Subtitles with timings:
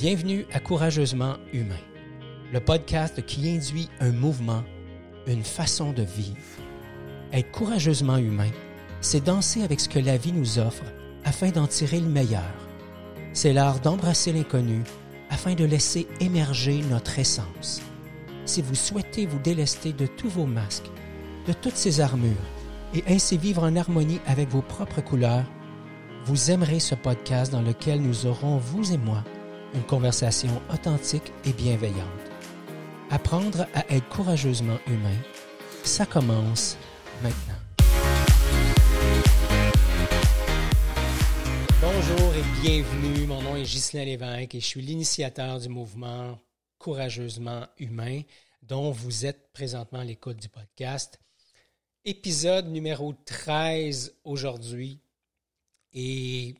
[0.00, 1.76] Bienvenue à Courageusement Humain,
[2.54, 4.64] le podcast qui induit un mouvement,
[5.26, 6.38] une façon de vivre.
[7.34, 8.48] Être courageusement humain,
[9.02, 10.84] c'est danser avec ce que la vie nous offre
[11.22, 12.54] afin d'en tirer le meilleur.
[13.34, 14.84] C'est l'art d'embrasser l'inconnu
[15.28, 17.82] afin de laisser émerger notre essence.
[18.46, 20.90] Si vous souhaitez vous délester de tous vos masques,
[21.46, 22.48] de toutes ces armures,
[22.94, 25.44] et ainsi vivre en harmonie avec vos propres couleurs,
[26.24, 29.24] vous aimerez ce podcast dans lequel nous aurons, vous et moi,
[29.74, 32.06] une conversation authentique et bienveillante.
[33.10, 35.16] Apprendre à être courageusement humain,
[35.84, 36.76] ça commence
[37.22, 37.54] maintenant.
[41.80, 43.26] Bonjour et bienvenue.
[43.26, 46.38] Mon nom est Ghislain Lévesque et je suis l'initiateur du mouvement
[46.78, 48.22] Courageusement Humain,
[48.62, 51.20] dont vous êtes présentement à l'écoute du podcast.
[52.04, 55.00] Épisode numéro 13 aujourd'hui.
[55.92, 56.54] Et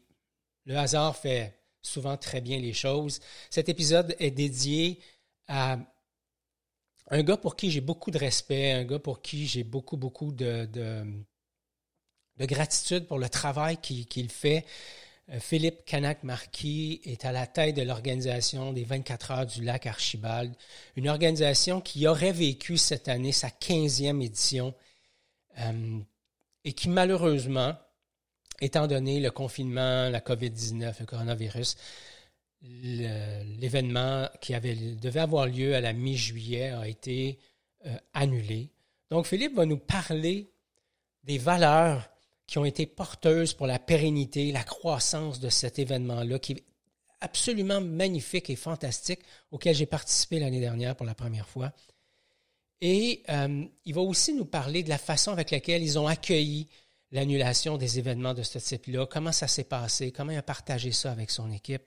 [0.64, 3.20] le hasard fait souvent très bien les choses.
[3.50, 5.00] Cet épisode est dédié
[5.48, 5.78] à
[7.10, 10.32] un gars pour qui j'ai beaucoup de respect, un gars pour qui j'ai beaucoup, beaucoup
[10.32, 11.04] de, de,
[12.46, 14.64] gratitude pour le travail qu'il fait.
[15.30, 20.54] Euh, Philippe Canac-Marquis est à la tête de l'organisation des 24 heures du lac Archibald,
[20.96, 24.74] une organisation qui aurait vécu cette année sa 15e édition
[25.58, 25.98] euh,
[26.64, 27.74] et qui malheureusement
[28.60, 31.76] étant donné le confinement, la COVID-19, le coronavirus,
[32.62, 37.38] l'événement qui devait avoir lieu à la mi-juillet a été
[37.86, 38.70] euh, annulé.
[39.10, 40.50] Donc, Philippe va nous parler
[41.24, 42.08] des valeurs
[42.46, 46.64] qui ont été porteuses pour la pérennité, la croissance de cet événement-là, qui est
[47.20, 51.72] absolument magnifique et fantastique, auquel j'ai participé l'année dernière pour la première fois.
[52.80, 56.68] Et euh, il va aussi nous parler de la façon avec laquelle ils ont accueilli
[57.12, 61.10] l'annulation des événements de ce type-là, comment ça s'est passé, comment il a partagé ça
[61.10, 61.82] avec son équipe?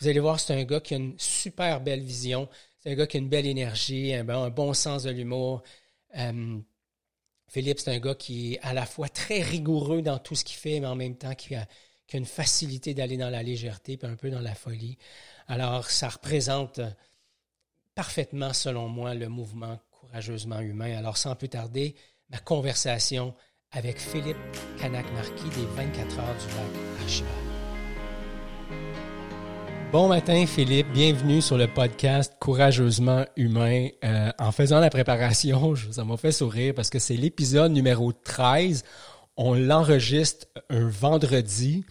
[0.00, 3.06] Vous allez voir, c'est un gars qui a une super belle vision, c'est un gars
[3.06, 5.62] qui a une belle énergie, un bon, sens de l'humour.
[6.16, 6.58] Euh,
[7.48, 10.56] Philippe, c'est un gars qui est à la fois très rigoureux dans tout ce qu'il
[10.56, 11.66] fait, mais en même temps qui a,
[12.06, 14.98] qui a une facilité d'aller dans la légèreté, puis un peu dans la folie.
[15.48, 16.80] Alors, ça représente
[17.94, 20.96] parfaitement, selon moi, le mouvement courageusement humain.
[20.96, 21.94] Alors, sans plus tarder,
[22.30, 23.34] ma conversation
[23.72, 24.36] avec Philippe
[24.80, 27.34] Canac-Marquis des 24 heures du lac Archibald.
[29.92, 33.88] Bon matin Philippe, bienvenue sur le podcast Courageusement Humain.
[34.04, 38.84] Euh, en faisant la préparation, ça m'a fait sourire parce que c'est l'épisode numéro 13.
[39.36, 41.84] On l'enregistre un vendredi.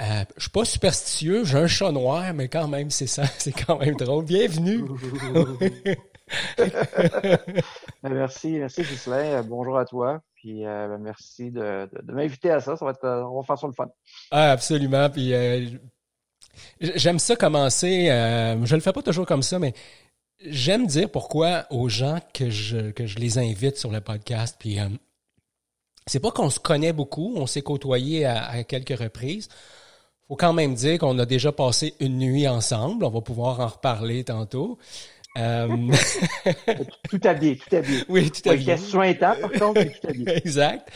[0.00, 3.52] Euh, je suis pas superstitieux, j'ai un chat noir, mais quand même, c'est ça, c'est
[3.52, 4.24] quand même drôle.
[4.24, 4.84] Bienvenue.
[8.02, 9.42] Merci, merci Ghislain.
[9.44, 10.20] Bonjour à toi.
[10.40, 12.76] Puis euh, ben, merci de, m'inviter à ça.
[12.76, 13.88] Ça va être, euh, on va faire ça le fun.
[14.30, 15.10] Ah, absolument.
[15.10, 15.66] Puis euh,
[16.80, 18.06] j'aime ça commencer.
[18.06, 19.74] je le fais pas toujours comme ça, mais
[20.40, 24.56] j'aime dire pourquoi aux gens que je, que je les invite sur le podcast.
[24.60, 24.78] Puis
[26.06, 29.48] c'est pas qu'on se connaît beaucoup, on s'est côtoyé à, à, quelques reprises.
[30.28, 33.04] Faut quand même dire qu'on a déjà passé une nuit ensemble.
[33.04, 34.78] On va pouvoir en reparler tantôt.
[35.38, 35.68] Euh...
[37.10, 38.04] tout habillé, tout habillé.
[38.08, 38.76] Oui, tout habillé.
[38.94, 40.36] Ouais, par contre, tout habillé.
[40.36, 40.90] exact.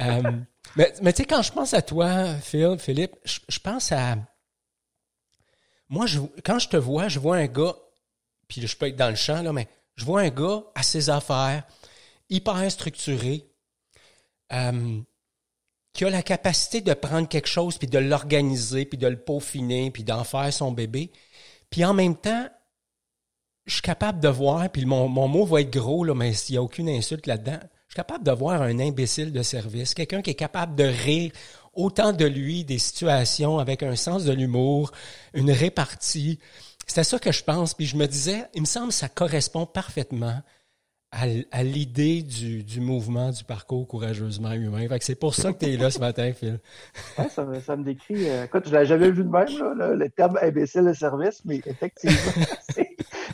[0.00, 0.22] Euh,
[0.76, 4.16] mais mais tu sais, quand je pense à toi, Phil, Philippe, je, pense à...
[5.88, 7.76] Moi, je, quand je te vois, je vois un gars,
[8.48, 11.10] puis je peux être dans le champ, là, mais je vois un gars à ses
[11.10, 11.64] affaires,
[12.30, 13.44] hyper structuré,
[14.52, 15.00] euh,
[15.92, 19.90] qui a la capacité de prendre quelque chose, puis de l'organiser, puis de le peaufiner,
[19.90, 21.12] puis d'en faire son bébé.
[21.68, 22.48] Puis en même temps,
[23.66, 26.54] je suis capable de voir, puis mon, mon mot va être gros, là, mais s'il
[26.54, 27.58] n'y a aucune insulte là-dedans,
[27.88, 31.30] je suis capable de voir un imbécile de service, quelqu'un qui est capable de rire
[31.74, 34.92] autant de lui des situations avec un sens de l'humour,
[35.34, 36.38] une répartie.
[36.86, 37.74] C'est ça que je pense.
[37.74, 40.42] Puis je me disais, il me semble que ça correspond parfaitement
[41.12, 44.88] à, à l'idée du, du, mouvement, du parcours courageusement humain.
[44.88, 46.58] Fait que c'est pour ça que tu es là ce matin, Phil.
[47.18, 48.28] Ouais, ça, me, ça me décrit.
[48.28, 51.42] Euh, écoute, je l'avais jamais vu de même, là, le, le terme imbécile de service,
[51.44, 52.16] mais effectivement,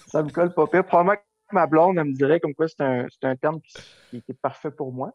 [0.09, 0.85] ça me colle pas pire.
[0.85, 4.31] Probablement que ma blonde, elle me dirait comme quoi c'est un, un terme qui, qui,
[4.31, 5.13] est parfait pour moi.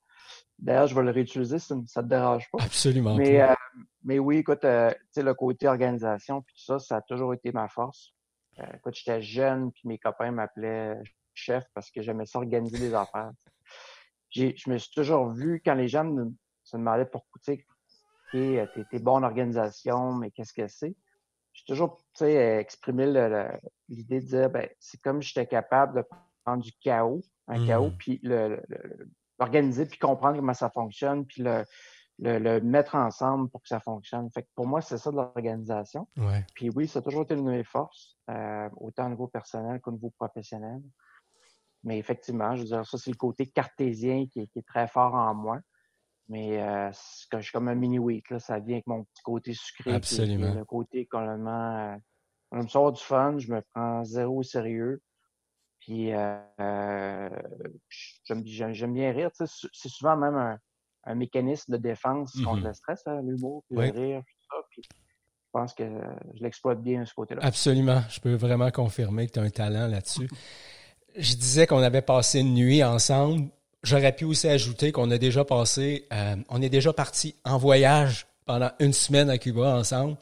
[0.60, 2.64] D'ailleurs, je vais le réutiliser si ça ne te dérange pas.
[2.64, 3.16] Absolument.
[3.16, 3.54] Mais, euh,
[4.04, 7.34] mais oui, écoute, euh, tu sais, le côté organisation, puis tout ça, ça a toujours
[7.34, 8.14] été ma force.
[8.60, 11.02] Euh, écoute, j'étais jeune, puis mes copains m'appelaient
[11.34, 13.32] chef parce que j'aimais ça organiser des affaires.
[14.30, 16.32] Je me suis toujours vu, quand les gens me,
[16.64, 17.56] se demandaient pour tu
[18.32, 20.96] sais, t'es bon en organisation, mais qu'est-ce que c'est?
[21.54, 23.06] J'ai toujours exprimé
[23.88, 26.06] l'idée de dire ben, c'est comme j'étais capable de
[26.44, 27.98] prendre du chaos, un chaos, mmh.
[27.98, 28.22] puis
[29.40, 31.64] l'organiser, puis comprendre comment ça fonctionne, puis le,
[32.20, 34.30] le, mettre ensemble pour que ça fonctionne.
[34.32, 36.08] Fait que pour moi, c'est ça de l'organisation.
[36.56, 39.80] Puis oui, ça a toujours été une de mes forces, euh, autant au niveau personnel
[39.82, 40.82] qu'au niveau professionnel.
[41.84, 45.34] Mais effectivement, je veux dire, ça, c'est le côté cartésien qui est, très fort en
[45.34, 45.60] moi.
[46.30, 49.94] Mais euh, je suis comme un mini-wheat, là, ça vient avec mon petit côté sucré.
[49.94, 50.54] Absolument.
[50.54, 51.98] le côté complètement...
[52.52, 55.02] on me sort du fun, je me prends zéro au sérieux.
[55.80, 57.30] Puis euh,
[58.24, 59.32] j'aime bien rire.
[59.34, 60.58] C'est souvent même un,
[61.06, 64.56] un mécanisme de défense contre mmh le stress, hein, l'humour, puis le rire, tout ça.
[64.70, 65.84] Puis je pense que
[66.36, 67.42] je l'exploite bien ce côté-là.
[67.44, 68.02] Absolument.
[68.10, 70.30] Je peux vraiment confirmer que tu as un talent là-dessus.
[71.16, 73.50] je disais qu'on avait passé une nuit ensemble.
[73.84, 78.26] J'aurais pu aussi ajouter qu'on a déjà passé, euh, on est déjà parti en voyage
[78.46, 80.18] pendant une semaine à Cuba ensemble.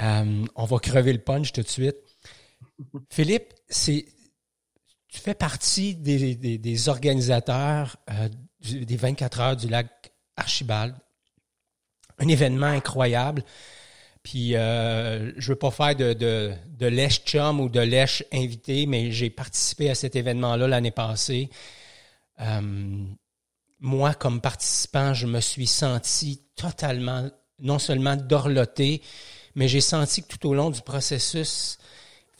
[0.00, 1.96] Euh, on va crever le punch tout de suite.
[3.10, 4.06] Philippe, c'est,
[5.08, 8.28] tu fais partie des, des, organisateurs euh,
[8.60, 10.94] des 24 heures du lac Archibald.
[12.18, 13.44] Un événement incroyable.
[14.22, 18.86] Puis euh, je veux pas faire de, de, de lèche chum ou de lèche invité,
[18.86, 21.48] mais j'ai participé à cet événement-là l'année passée.
[22.40, 23.04] Euh,
[23.80, 27.28] moi, comme participant, je me suis senti totalement,
[27.60, 29.02] non seulement dorloté,
[29.54, 31.78] mais j'ai senti que tout au long du processus,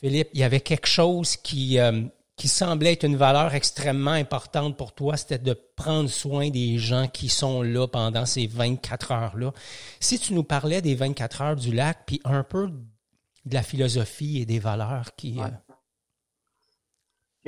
[0.01, 2.03] Philippe, il y avait quelque chose qui, euh,
[2.37, 7.09] qui semblait être une valeur extrêmement importante pour toi, c'était de prendre soin des gens
[7.09, 9.53] qui sont là pendant ces 24 heures-là.
[9.99, 14.39] Si tu nous parlais des 24 heures du lac, puis un peu de la philosophie
[14.39, 15.41] et des valeurs qui...
[15.41, 15.49] Euh,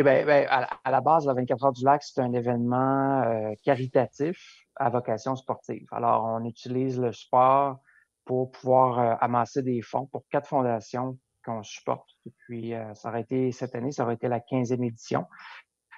[0.01, 3.53] eh ben, ben, à, la base, la 24 heures du lac, c'est un événement euh,
[3.63, 5.87] caritatif à vocation sportive.
[5.93, 7.81] Alors, on utilise le sport
[8.25, 13.21] pour pouvoir euh, amasser des fonds pour quatre fondations qu'on supporte depuis, euh, ça aurait
[13.21, 15.27] été cette année, ça aurait été la 15e édition.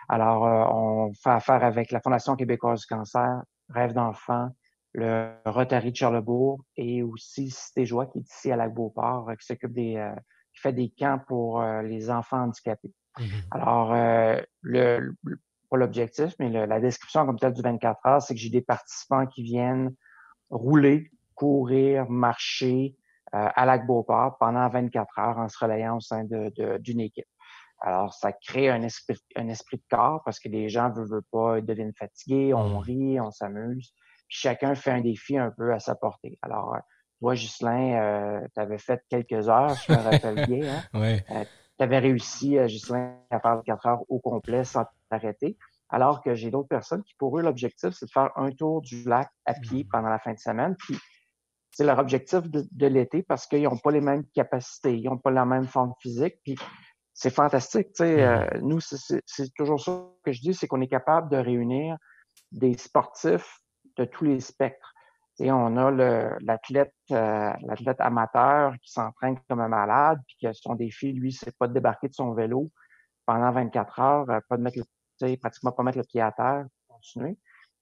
[0.08, 0.42] Alors,
[0.74, 4.48] on fait affaire avec la Fondation québécoise du cancer, Rêve d'enfant,
[4.94, 9.72] le Rotary de Charlebourg et aussi Cité Joie qui est ici à Lac-Beauport, qui s'occupe
[9.72, 10.12] des,
[10.52, 12.92] qui fait des camps pour les enfants handicapés.
[13.18, 13.94] Mmh Alors,
[14.62, 15.14] le,
[15.70, 19.26] pas l'objectif, mais la description comme telle du 24 heures, c'est que j'ai des participants
[19.26, 19.94] qui viennent
[20.50, 22.96] rouler, courir, marcher,
[23.34, 27.26] euh, à Lac-Beauport pendant 24 heures en se relayant au sein d'une équipe.
[27.80, 31.22] Alors, ça crée un esprit, un esprit de corps parce que les gens ne veulent
[31.32, 32.78] pas, ils deviennent fatigués, on mmh.
[32.78, 33.94] rit, on s'amuse.
[34.28, 36.38] Puis chacun fait un défi un peu à sa portée.
[36.42, 36.76] Alors,
[37.20, 40.70] toi, Ghislain, euh, tu avais fait quelques heures, je me rappelle bien.
[40.92, 41.00] Hein?
[41.00, 41.24] ouais.
[41.30, 41.44] Euh,
[41.78, 45.56] tu avais réussi, euh, Ghislain, à faire 4 heures au complet sans t'arrêter.
[45.88, 49.04] Alors que j'ai d'autres personnes qui, pour eux, l'objectif, c'est de faire un tour du
[49.04, 49.88] lac à pied mmh.
[49.92, 50.74] pendant la fin de semaine.
[50.76, 50.96] Puis
[51.72, 55.30] c'est leur objectif de, l'été parce qu'ils n'ont pas les mêmes capacités, ils n'ont pas
[55.30, 56.36] la même forme physique.
[56.44, 56.56] Puis
[57.14, 57.88] c'est fantastique.
[57.98, 58.56] Mm-hmm.
[58.56, 61.96] euh, nous, c'est toujours ça que je dis, c'est qu'on est capable de réunir
[62.52, 63.60] des sportifs
[63.96, 64.91] de tous les spectres.
[65.42, 65.90] Sais, on a
[66.40, 71.56] l'athlète euh, l'athlète amateur qui s'entraîne comme un malade, puis que son défi, lui, c'est
[71.56, 72.70] pas de débarquer de son vélo
[73.26, 76.66] pendant 24 heures, euh, pas de mettre le, pratiquement pas mettre le pied à terre,
[76.88, 77.36] continuer.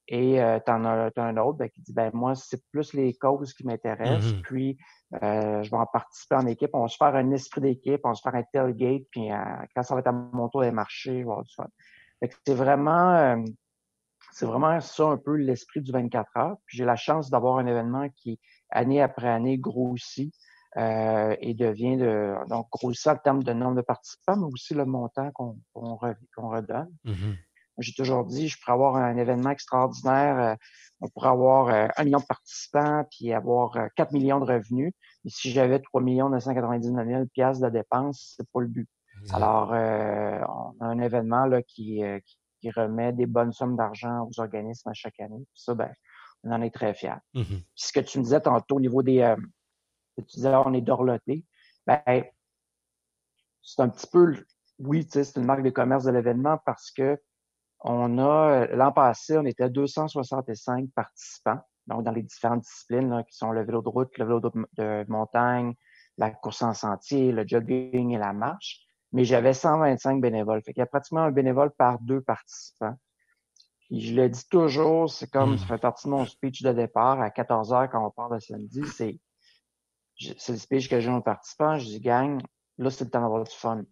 [0.09, 3.15] Et euh, tu en as, un autre ben, qui dit ben moi, c'est plus les
[3.15, 4.33] causes qui m'intéressent.
[4.33, 4.79] Mmh puis
[5.23, 6.71] euh, je vais en participer en équipe.
[6.73, 9.37] On va se faire un esprit d'équipe, on va se faire un tailgate, puis euh,
[9.75, 11.67] quand ça va être à mon tour des marchés, on va du fun.
[12.47, 13.37] c'est vraiment euh,
[14.33, 16.57] c'est vraiment ça un peu l'esprit du 24 heures.
[16.67, 18.39] Puis j'ai la chance d'avoir un événement qui,
[18.71, 20.35] année après année, grossit.
[20.77, 24.85] Euh, et devient de donc grossit en termes de nombre de participants, mais aussi le
[24.85, 25.57] montant qu'on
[26.37, 26.89] redonne.
[27.03, 27.33] Mmh
[27.81, 30.55] j'ai toujours dit, je pourrais avoir un événement extraordinaire, euh,
[31.01, 34.93] on pourrait avoir euh, un million de participants puis avoir 4 euh, millions de revenus.
[35.25, 38.89] Mais si j'avais 3 millions 999 000 piastres de dépenses, c'est pas le but.
[39.33, 42.39] Alors, on a un événement là qui, qui,
[42.69, 45.47] remet des bonnes sommes d'argent aux organismes à chaque année.
[45.55, 45.91] Puis ça, ben,
[46.45, 47.21] on en est très fiers.
[47.35, 47.43] Mmh
[47.75, 49.35] ce que tu me disais tantôt au niveau des...
[50.19, 51.45] tu disais, on est dorloté.
[51.87, 52.03] Ben,
[53.63, 54.35] c'est un petit peu...
[54.79, 57.19] Oui, c'est une marque de commerce de l'événement parce que
[57.83, 63.53] on a, l'an passé, on était 265 participants, donc dans les différentes disciplines qui sont
[63.53, 65.75] le vélo de route, le vélo de, montagne,
[66.19, 68.81] la course en sentier, le jogging et la marche.
[69.13, 70.63] Mais j'avais 125 bénévoles.
[70.63, 72.97] Fait qu'il y a pratiquement un bénévole par deux participants.
[73.81, 75.69] Puis je le dis toujours, c'est comme, ça hmm.
[75.69, 78.83] fait partie de mon speech de départ à 14 heures quand on part le samedi,
[78.87, 79.19] c'est,
[80.17, 81.77] c'est le speech que j'ai aux participants.
[81.79, 82.41] Je dis, gang,
[82.79, 83.83] là, c'est le temps d'avoir du fun.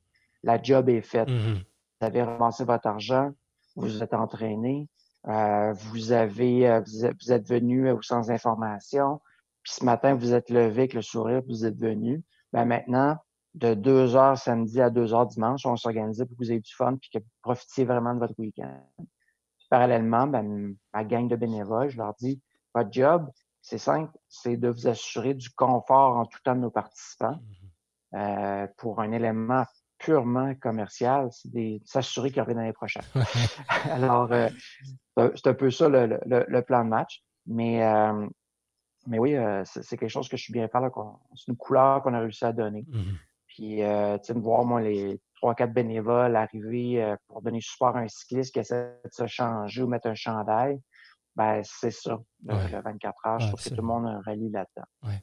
[0.45, 1.29] La job est faite.
[1.29, 1.55] Hmm.
[2.01, 3.33] Vous avez ramassé votre argent
[3.79, 4.89] vous êtes entraîné,
[5.29, 9.21] euh, vous avez, euh, vous êtes, venu au centre d'information,
[9.63, 12.23] puis ce matin, vous êtes levé avec le sourire, vous êtes venu.
[12.53, 13.17] Ben maintenant,
[13.55, 16.75] de 2 heures samedi à 2 heures dimanche, on s'organise pour que vous ayez du
[16.75, 18.81] fun puis que vous profitiez vraiment de votre week-end.
[19.71, 22.41] Parallèlement, ben, ma gang de bénévoles, je leur dis,
[22.75, 26.71] Votre job, c'est simple, c'est de vous assurer du confort en tout temps de nos
[26.71, 27.39] participants.
[27.39, 27.69] Mm-hmm.
[28.15, 29.65] Euh, pour un élément
[29.99, 33.03] purement commercial, c'est s'assurer qu'il aura l'année prochaine.
[33.91, 34.49] Alors, euh,
[35.35, 37.23] c'est un peu ça le, le, le, plan de match.
[37.47, 38.27] Mais, euh,
[39.07, 40.91] mais oui, euh, c'est quelque chose que je suis bien fier.
[41.35, 42.83] C'est une couleur qu'on a réussi à donner.
[42.83, 43.17] Mm-hmm.
[43.59, 47.61] Puis, euh, tu sais, de voir, moi, les trois, quatre bénévoles arriver euh, pour donner
[47.61, 50.81] support à un cycliste qui essaie de se changer ou mettre un chandail,
[51.35, 53.41] ben, c'est ça, le, 24 heures.
[53.41, 54.87] je trouve que tout le monde a un rallye là-dedans.
[55.03, 55.21] Ouais.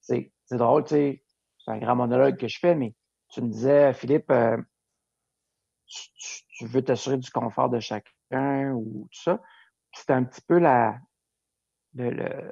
[0.00, 1.24] C'est drôle, tu sais,
[1.62, 2.94] c'est un grand monologue que je fais, mais
[3.28, 4.56] tu me disais, Philippe, euh,
[5.86, 9.42] tu, veux t'assurer du confort de chacun ou tout ça.
[9.92, 10.98] C'était un petit peu la,
[11.92, 12.50] le,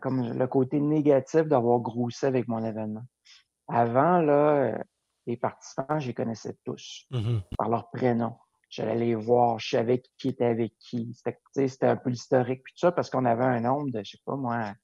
[0.00, 3.04] comme le côté négatif d'avoir grossi avec mon événement.
[3.68, 4.78] Avant, là, euh,
[5.26, 7.42] les participants, je les connaissais tous mm-hmm.
[7.56, 8.36] par leur prénom.
[8.68, 11.14] J'allais les voir, je savais qui était avec qui.
[11.54, 14.22] C'était un peu l'historique, puis tout ça, parce qu'on avait un nombre de, je sais
[14.24, 14.74] pas moi,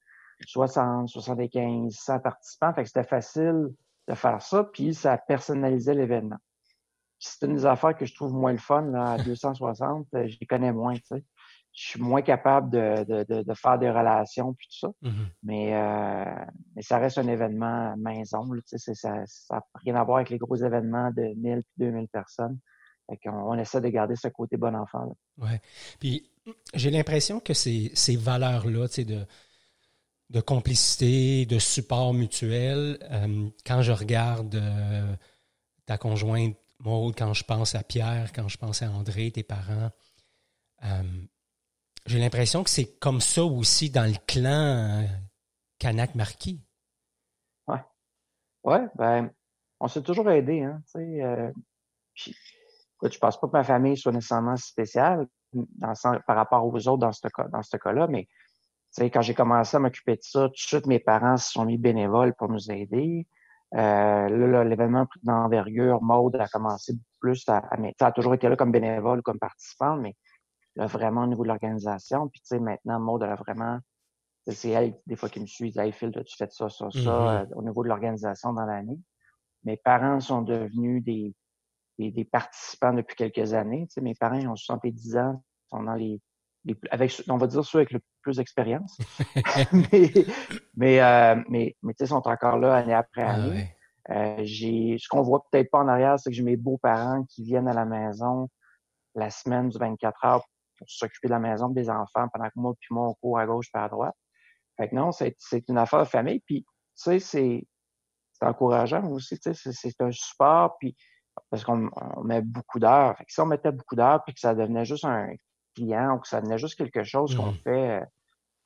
[0.46, 2.72] 60, 75, 100 participants.
[2.74, 3.68] Fait que c'était facile
[4.08, 6.38] de faire ça, puis ça personnalisait l'événement.
[7.18, 10.36] C'est une des affaires que je trouve moins le fun, là, à 260, euh, je
[10.40, 11.24] les connais moins, tu sais
[11.72, 15.08] je suis moins capable de, de, de, faire des relations puis tout ça.
[15.08, 15.26] Mm-hmm.
[15.42, 16.44] mais, euh,
[16.76, 18.48] mais ça reste un événement maison.
[18.66, 19.10] ça
[19.50, 22.58] n'a rien à voir avec les gros événements de 1000 puis 2000 personnes.
[23.08, 25.16] on, on, essaie de garder ce côté bon enfant.
[25.38, 25.50] Oui.
[25.98, 26.30] Puis
[26.74, 29.24] j'ai l'impression que ces, ces valeurs-là, de,
[30.28, 35.14] de complicité, de support mutuel, euh, quand je regarde euh,
[35.86, 39.90] ta conjointe Maud, quand je pense à Pierre, quand je pense à André, tes parents,
[42.06, 45.06] j'ai l'impression que c'est comme ça aussi dans le clan
[45.78, 46.60] Kanak euh, Marquis.
[47.68, 47.82] Ouais.
[48.64, 49.30] Ouais, ben,
[49.80, 51.22] on s'est toujours aidé, hein, tu.
[51.22, 51.50] Euh,
[52.14, 52.36] puis,
[53.02, 55.26] je pense pas que ma famille soit nécessairement spéciale
[56.26, 59.34] par rapport aux autres dans ce cas, dans ce cas-là, mais tu sais, quand j'ai
[59.34, 62.48] commencé à m'occuper de ça, tout de suite, mes parents se sont mis bénévoles pour
[62.48, 63.26] nous aider.
[63.74, 68.70] Euh, là, l'événement d'envergure, Maude a commencé plus à, à, a toujours été là comme
[68.70, 70.14] bénévole, comme participante, mais
[70.76, 72.28] là, vraiment au niveau de l'organisation.
[72.28, 73.78] Puis, tu sais, maintenant, Maud, elle a vraiment,
[74.46, 77.52] c'est elle, des fois, qui me suit, hey, Phil, tu fais ça, ça, ça, mm-hmm.
[77.52, 78.98] euh, au niveau de l'organisation dans l'année.
[79.64, 81.34] Mes parents sont devenus des,
[81.98, 83.86] des, participants depuis quelques années.
[83.86, 86.20] Tu sais, mes parents ont 70 ans, sont dans les,
[86.64, 88.98] les avec, on va dire ceux avec le plus d'expérience.
[89.72, 90.10] mais,
[90.74, 93.76] mais, euh, mais, mais, tu sais, sont encore là année après ah année.
[94.10, 97.44] euh, j'ai, ce qu'on voit peut-être pas en arrière, c'est que j'ai mes beaux-parents qui
[97.44, 98.48] viennent à la maison
[99.14, 100.44] la semaine du 24 heures
[100.82, 103.46] pour s'occuper de la maison des enfants pendant que moi puis moi on court à
[103.46, 104.14] gauche et à droite.
[104.76, 105.34] Fait que non, c'est,
[105.68, 106.40] une affaire de famille.
[106.46, 107.66] Puis, tu sais, c'est,
[108.40, 110.96] encourageant aussi, tu sais, c'est, un support, puis
[111.48, 111.88] parce qu'on
[112.24, 113.16] met beaucoup d'heures.
[113.16, 115.28] Fait que si on mettait beaucoup d'heures puis que ça devenait juste un
[115.74, 117.58] client ou que ça devenait juste quelque chose qu'on mmh.
[117.64, 118.04] fait euh,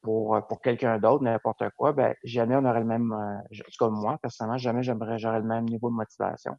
[0.02, 3.84] pour, pour quelqu'un d'autre, n'importe quoi, ben jamais on aurait le même, euh, en tout
[3.84, 6.56] cas moi, personnellement, jamais j'aimerais j'aurais le même niveau de motivation.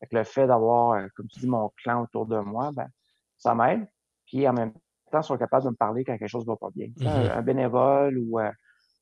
[0.00, 2.88] Fait que le fait d'avoir, euh, comme tu dis, mon clan autour de moi, ben
[3.36, 3.86] ça m'aide.
[4.26, 4.72] Puis en même
[5.10, 6.88] temps, sont capables de me parler quand quelque chose va pas bien.
[6.98, 7.32] Mm-hmm.
[7.32, 8.50] un, bénévole ou euh,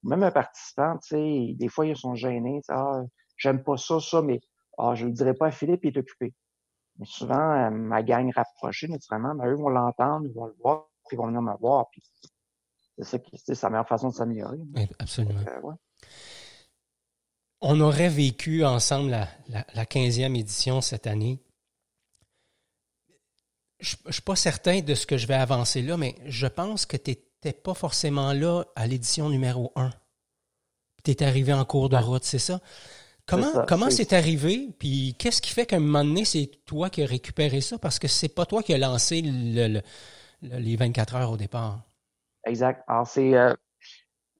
[0.03, 2.61] même un participant, tu sais, des fois, ils sont gênés.
[2.69, 3.03] Ah,
[3.37, 4.41] j'aime pas ça, ça, mais
[4.79, 6.35] ah, je le dirai pas à Philippe, il est occupé.
[6.99, 10.89] Mais souvent, euh, ma gang rapprochée, naturellement, ben, eux vont l'entendre, ils vont le voir,
[11.09, 11.89] puis ils vont venir me voir.
[11.91, 12.03] Puis
[12.99, 14.59] c'est ça qui c'est la meilleure façon de s'améliorer.
[14.99, 15.41] absolument.
[17.61, 21.43] On aurait vécu ensemble la, la, la 15e édition cette année
[23.80, 26.87] je ne suis pas certain de ce que je vais avancer là, mais je pense
[26.87, 29.90] que tu n'étais pas forcément là à l'édition numéro 1.
[31.04, 32.61] Tu es arrivé en cours de route, c'est ça?
[33.26, 34.71] Comment comment c'est arrivé?
[34.78, 37.76] Puis qu'est-ce qui fait qu'à un moment donné, c'est toi qui as récupéré ça?
[37.76, 41.80] Parce que c'est pas toi qui as lancé les 24 heures au départ.
[42.47, 42.85] Exact.
[42.87, 43.35] Alors, c'est.
[43.35, 43.52] Euh,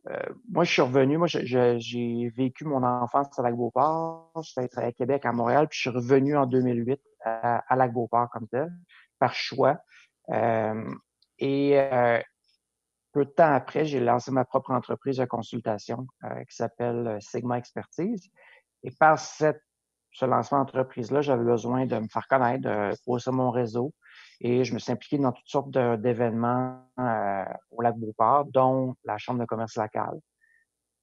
[0.09, 0.17] euh,
[0.49, 1.19] moi, je suis revenu.
[1.19, 4.31] Moi, j'ai vécu mon enfance à Lac-Beauport.
[4.43, 8.47] J'étais à Québec, à Montréal, puis je suis revenu en 2008 à, à Lac-Beauport comme
[8.47, 8.71] tel
[9.19, 9.79] par choix.
[10.31, 10.95] Euh,
[11.39, 12.21] et euh,
[13.13, 17.59] peu de temps après, j'ai lancé ma propre entreprise de consultation euh, qui s'appelle Sigma
[17.59, 18.29] Expertise.
[18.83, 19.61] Et par cette,
[20.13, 23.93] ce lancement d'entreprise-là, j'avais besoin de me faire connaître, de poser mon réseau.
[24.41, 26.83] Et je me suis impliqué dans toutes sortes d'événements
[27.71, 30.19] au lac Beauport, dont la Chambre de commerce locale.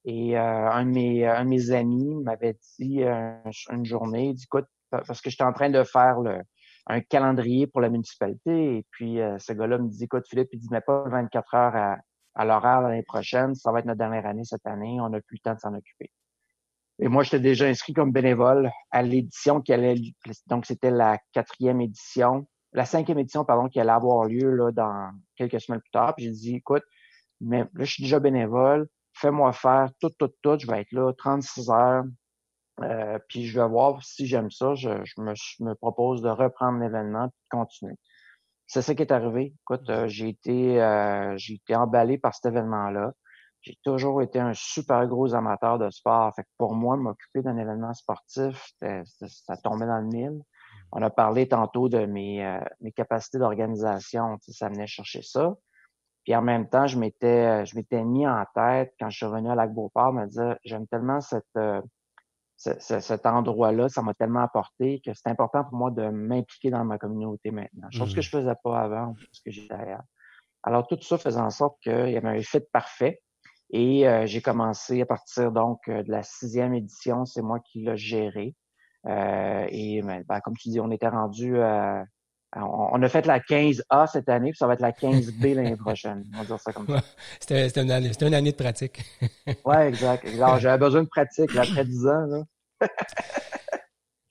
[0.04, 5.20] Et un, de mes, un de mes amis m'avait dit une journée, dit, écoute, parce
[5.20, 6.42] que j'étais en train de faire le,
[6.86, 8.78] un calendrier pour la municipalité.
[8.78, 11.76] Et puis, euh, ce gars-là me dit, écoute, Philippe, il dit, mais pas 24 heures
[11.76, 11.96] à,
[12.34, 13.54] à l'horaire l'année prochaine.
[13.54, 14.98] Ça va être notre dernière année cette année.
[15.00, 16.10] On n'a plus le temps de s'en occuper.
[17.00, 19.96] Et moi, j'étais déjà inscrit comme bénévole à l'édition qui allait,
[20.46, 25.10] donc c'était la quatrième édition, la cinquième édition, pardon, qui allait avoir lieu là, dans
[25.34, 26.14] quelques semaines plus tard.
[26.14, 26.84] Puis j'ai dit, écoute,
[27.40, 31.12] mais là, je suis déjà bénévole, fais-moi faire tout, tout, tout, je vais être là
[31.12, 32.04] 36 heures,
[32.82, 37.28] euh, puis je vais voir si j'aime ça, je, me, propose de reprendre l'événement et
[37.28, 37.94] de continuer.
[38.66, 39.54] C'est ça qui est arrivé.
[39.62, 43.12] Écoute, euh, j'ai été, euh, j'ai été emballé par cet événement-là.
[43.60, 46.34] J'ai toujours été un super gros amateur de sport.
[46.34, 50.40] Fait que pour moi, m'occuper d'un événement sportif, ça tombait dans le mille.
[50.92, 54.36] On a parlé tantôt de mes, euh, mes capacités d'organisation.
[54.40, 55.54] Ça venait chercher ça.
[56.24, 59.50] Puis en même temps, je m'étais, je m'étais mis en tête quand je suis revenu
[59.50, 61.58] à Lac-Beauport, me dire j'aime tellement cette,
[62.66, 66.84] euh, cet endroit-là, ça m'a tellement apporté que c'est important pour moi de m'impliquer dans
[66.84, 67.88] ma communauté maintenant.
[67.90, 68.22] Chose que mmh.
[68.22, 70.04] je faisais pas avant, parce que j'étais ailleurs.
[70.62, 73.20] Alors tout ça faisait en sorte qu'il y avait un fit parfait.
[73.70, 77.96] Et euh, j'ai commencé à partir donc de la sixième édition, c'est moi qui l'ai
[77.96, 78.54] géré.
[79.06, 82.04] Euh, et ben, ben, comme tu dis, on était rendu à,
[82.56, 86.24] on, a fait la 15A cette année, puis ça va être la 15B l'année prochaine.
[86.34, 87.02] On va dire ça comme ça.
[87.40, 89.04] C'était une, année, une année de pratique.
[89.64, 90.26] oui, exact.
[90.58, 92.26] J'avais besoin de pratique là, après 10 ans.
[92.26, 92.88] Là.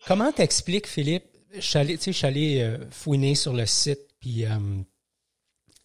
[0.08, 1.25] Comment t'expliques, Philippe?
[1.53, 4.50] Je suis allé, tu sais, je suis allé euh, fouiner sur le site, puis euh,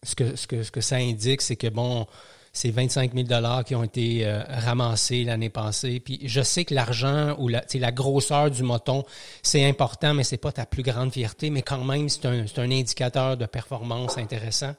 [0.03, 2.07] ce, que, ce, que, ce que ça indique, c'est que, bon,
[2.53, 5.99] c'est 25 000 dollars qui ont été euh, ramassés l'année passée.
[5.99, 9.03] Puis je sais que l'argent ou la, la grosseur du moton,
[9.43, 11.49] c'est important, mais c'est pas ta plus grande fierté.
[11.49, 14.75] Mais quand même, c'est un, un, indicateur de performance intéressant.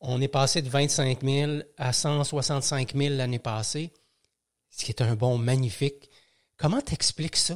[0.00, 3.92] On est passé de 25 000 à 165 000 l'année passée,
[4.70, 6.10] ce qui est un bon magnifique.
[6.56, 7.54] Comment t'expliques ça?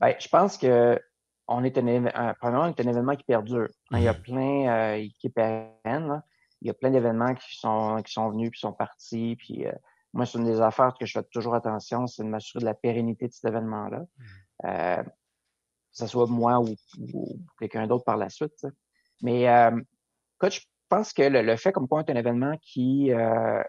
[0.00, 1.00] Bien, je pense que
[1.46, 3.68] on est un, un événement qui perdure.
[3.90, 4.22] Il y a mmh.
[4.22, 6.22] plein euh, qui perdent
[6.62, 9.36] il y a plein d'événements qui sont, qui sont venus puis sont partis.
[9.36, 9.72] Puis euh,
[10.12, 12.74] moi, c'est une des affaires que je fais toujours attention, c'est de m'assurer de la
[12.74, 14.00] pérennité de cet événement-là.
[14.00, 14.24] Mmh.
[14.66, 16.76] Euh, que ce soit moi ou,
[17.58, 18.66] quelqu'un d'autre par la suite.
[19.22, 19.80] Mais euh,
[20.42, 23.62] je pense que le, fait comme quoi est un événement qui, euh,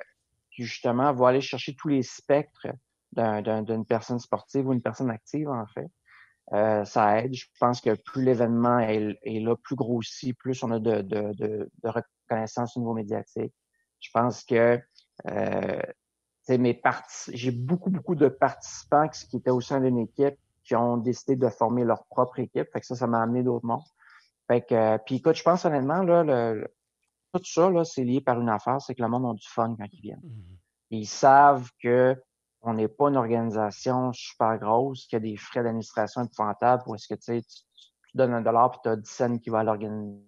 [0.51, 2.67] qui, justement va aller chercher tous les spectres
[3.13, 5.87] d'une personne sportive ou une personne active, en fait.
[6.53, 7.33] Euh, ça aide.
[7.33, 11.71] Je pense que plus l'événement est, là, plus grossi, plus on a de, de, de,
[11.83, 13.53] de reconnaissance au niveau médiatique.
[13.99, 14.79] Je pense que
[15.27, 15.81] euh,
[16.49, 16.81] mes
[17.29, 21.47] j'ai beaucoup, beaucoup de participants qui étaient au sein d'une équipe qui ont décidé de
[21.49, 22.67] former leur propre équipe.
[22.73, 23.81] Fait que ça, ça m'a amené d'autres mondes.
[24.47, 26.67] Fait que, euh, puis écoute, je pense honnêtement, là, le,
[27.33, 29.75] tout ça, là, c'est lié par une affaire, c'est que le monde a du fun
[29.77, 30.19] quand ils viennent.
[30.23, 30.57] Mmh
[30.93, 32.21] ils savent que
[32.63, 37.07] on n'est pas une organisation super grosse, qui a des frais d'administration épouvantables, où est-ce
[37.07, 40.27] que tu, tu, donnes un dollar puis tu as 10 cents qui va à l'organisation.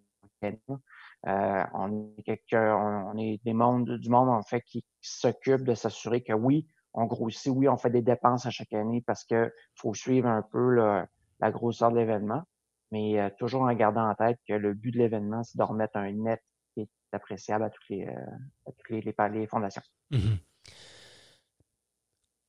[1.26, 7.06] On est des mondes, du monde en fait qui, s'occupe de s'assurer que oui, on
[7.06, 10.76] grossit, oui, on fait des dépenses à chaque année parce que faut suivre un peu
[10.76, 12.44] la grosseur de l'événement,
[12.92, 15.98] mais euh, toujours en gardant en tête que le but de l'événement, c'est de remettre
[15.98, 16.42] un net
[16.74, 19.82] qui est appréciable à toutes les, euh, à les, fondations.
[20.12, 20.38] Mm-hmm.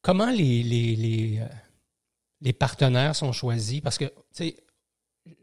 [0.05, 1.49] Comment euh,
[2.43, 3.81] les, partenaires sont choisis?
[3.81, 4.57] Parce que, tu sais,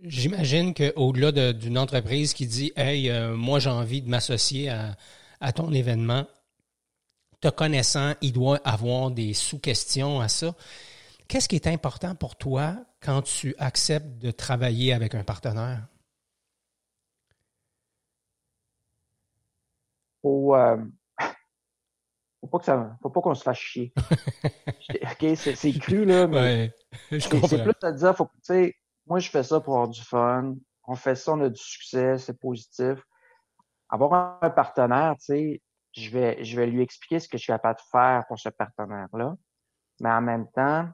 [0.03, 4.95] j'imagine qu'au-delà d'une entreprise qui dit Hey, euh, moi j'ai envie de m'associer à,
[5.39, 6.27] à, ton événement,
[7.39, 10.53] te connaissant, il doit avoir des sous-questions à ça.
[11.27, 15.87] Qu'est-ce qui est important pour toi quand tu acceptes de travailler avec un partenaire?
[20.21, 20.77] Pour, euh,
[22.41, 23.93] faut pas que ça, faut pas qu'on se fasse chier.
[24.89, 26.73] ok, c'est cru, là, mais
[27.11, 28.75] c'est plus à dire, faut, tu sais,
[29.05, 30.55] moi, je fais ça pour avoir du fun.
[30.87, 32.99] On fait ça, on a du succès, c'est positif.
[33.89, 35.61] Avoir un partenaire, tu sais,
[35.93, 38.49] je vais, je vais lui expliquer ce que je suis capable de faire pour ce
[38.49, 39.35] partenaire-là.
[39.99, 40.89] Mais en même temps,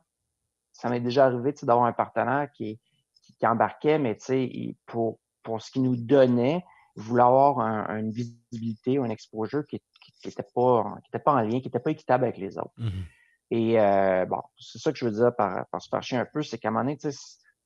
[0.73, 2.79] ça m'est déjà arrivé, tu sais, d'avoir un partenaire qui,
[3.21, 6.65] qui, embarquait, mais tu sais, pour, pour ce qu'il nous donnait,
[6.97, 7.59] voulait avoir
[7.91, 11.67] une visibilité ou un exposure qui, qui n'était pas, qui était pas en lien, qui
[11.67, 12.73] n'était pas équitable avec les autres.
[12.79, 13.03] Mm-hmm.
[13.51, 16.25] Et euh, bon, c'est ça que je veux dire par, par se faire chier un
[16.25, 17.11] peu, c'est qu'à un moment donné, il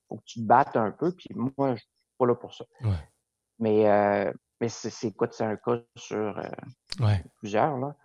[0.07, 2.65] faut que tu te battes un peu, puis moi, je suis pas là pour ça.
[3.59, 7.95] Mais, euh, mais c'est quoi, c'est un cas sur euh, plusieurs, là.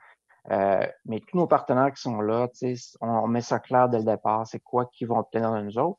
[1.05, 2.49] Mais tous nos partenaires qui sont là,
[3.01, 5.79] on, on met ça clair dès le départ, c'est quoi qu'ils vont obtenir de nous
[5.79, 5.99] autres.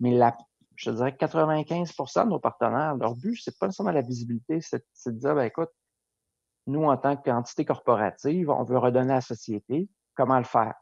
[0.00, 0.34] Mais la,
[0.76, 5.18] je dirais 95% de nos partenaires, leur but, c'est pas seulement la visibilité, c'est de
[5.18, 5.70] dire, ben écoute,
[6.66, 9.88] nous, en tant qu'entité corporative, on veut redonner à la société.
[10.14, 10.74] Comment le faire?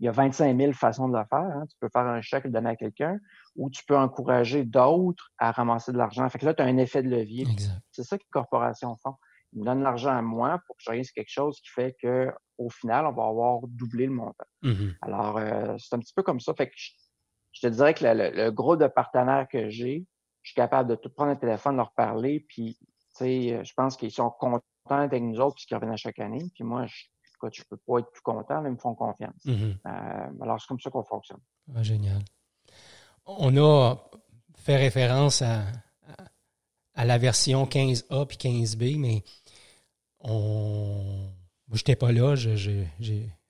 [0.00, 1.38] Il y a 25 000 façons de le faire.
[1.38, 1.64] Hein.
[1.68, 3.18] Tu peux faire un chèque et le donner à quelqu'un
[3.56, 6.28] ou tu peux encourager d'autres à ramasser de l'argent.
[6.28, 7.46] Fait que là, tu as un effet de levier.
[7.90, 9.14] C'est ça que les corporations font.
[9.52, 12.32] Ils me donnent l'argent à moi pour que je réalise quelque chose qui fait que
[12.58, 14.44] au final, on va avoir doublé le montant.
[14.62, 14.94] Mm-hmm.
[15.02, 16.54] Alors, euh, c'est un petit peu comme ça.
[16.54, 16.74] Fait que
[17.54, 20.04] je, te dirais que le, le, gros de partenaires que j'ai,
[20.42, 22.78] je suis capable de tout prendre un téléphone, leur parler, puis
[23.20, 26.44] je pense qu'ils sont contents avec nous autres puisqu'ils reviennent à chaque année.
[26.54, 29.44] Puis moi, je, écoute, je peux pas être plus content, là, ils me font confiance.
[29.44, 29.78] Mhm.
[29.86, 31.40] Euh, alors, c'est comme ça qu'on fonctionne.
[31.74, 32.22] Ah, génial.
[33.26, 33.96] On a
[34.56, 35.62] fait référence à,
[36.96, 39.24] la version 15A puis 15B, mais
[40.20, 41.28] on...
[41.68, 42.34] moi, j'étais pas là.
[42.36, 42.86] J'ai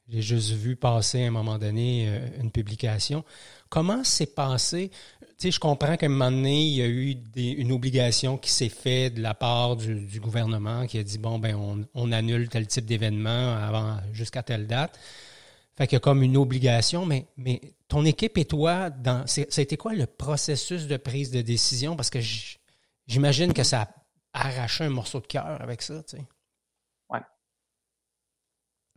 [0.09, 3.25] j'ai juste vu passer à un moment donné euh, une publication.
[3.69, 4.90] Comment s'est passé?
[5.21, 8.51] Tu sais, je comprends qu'à un moment donné, il y a eu une obligation qui
[8.51, 11.57] s'est faite de la part du, gouvernement qui a dit, bon, ben,
[11.95, 14.99] on, annule tel type d'événement jusqu'à telle date.
[15.77, 19.53] Fait qu'il y a comme une obligation, mais, mais ton équipe et toi, dans, c'est-
[19.53, 21.97] ça a été quoi le processus de prise de décision?
[21.97, 22.21] Parce que
[23.09, 23.88] j'imagine que ça
[24.33, 26.25] a arraché un morceau de cœur avec ça, tu sais.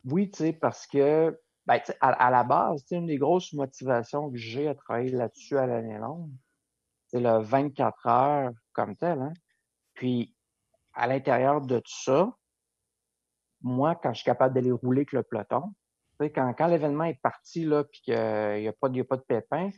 [0.10, 4.38] Oui, tu sais, parce que ben, à, à la base, une des grosses motivations que
[4.38, 6.32] j'ai à travailler là-dessus à l'année longue,
[7.08, 9.22] c'est le 24 heures comme tel.
[9.22, 9.34] Hein?
[9.94, 10.34] Puis,
[10.94, 12.32] à l'intérieur de tout ça,
[13.62, 15.74] moi, quand je suis capable d'aller rouler avec le peloton,
[16.20, 19.72] quand, quand l'événement est parti, là, puis qu'il n'y a, a pas de pépin,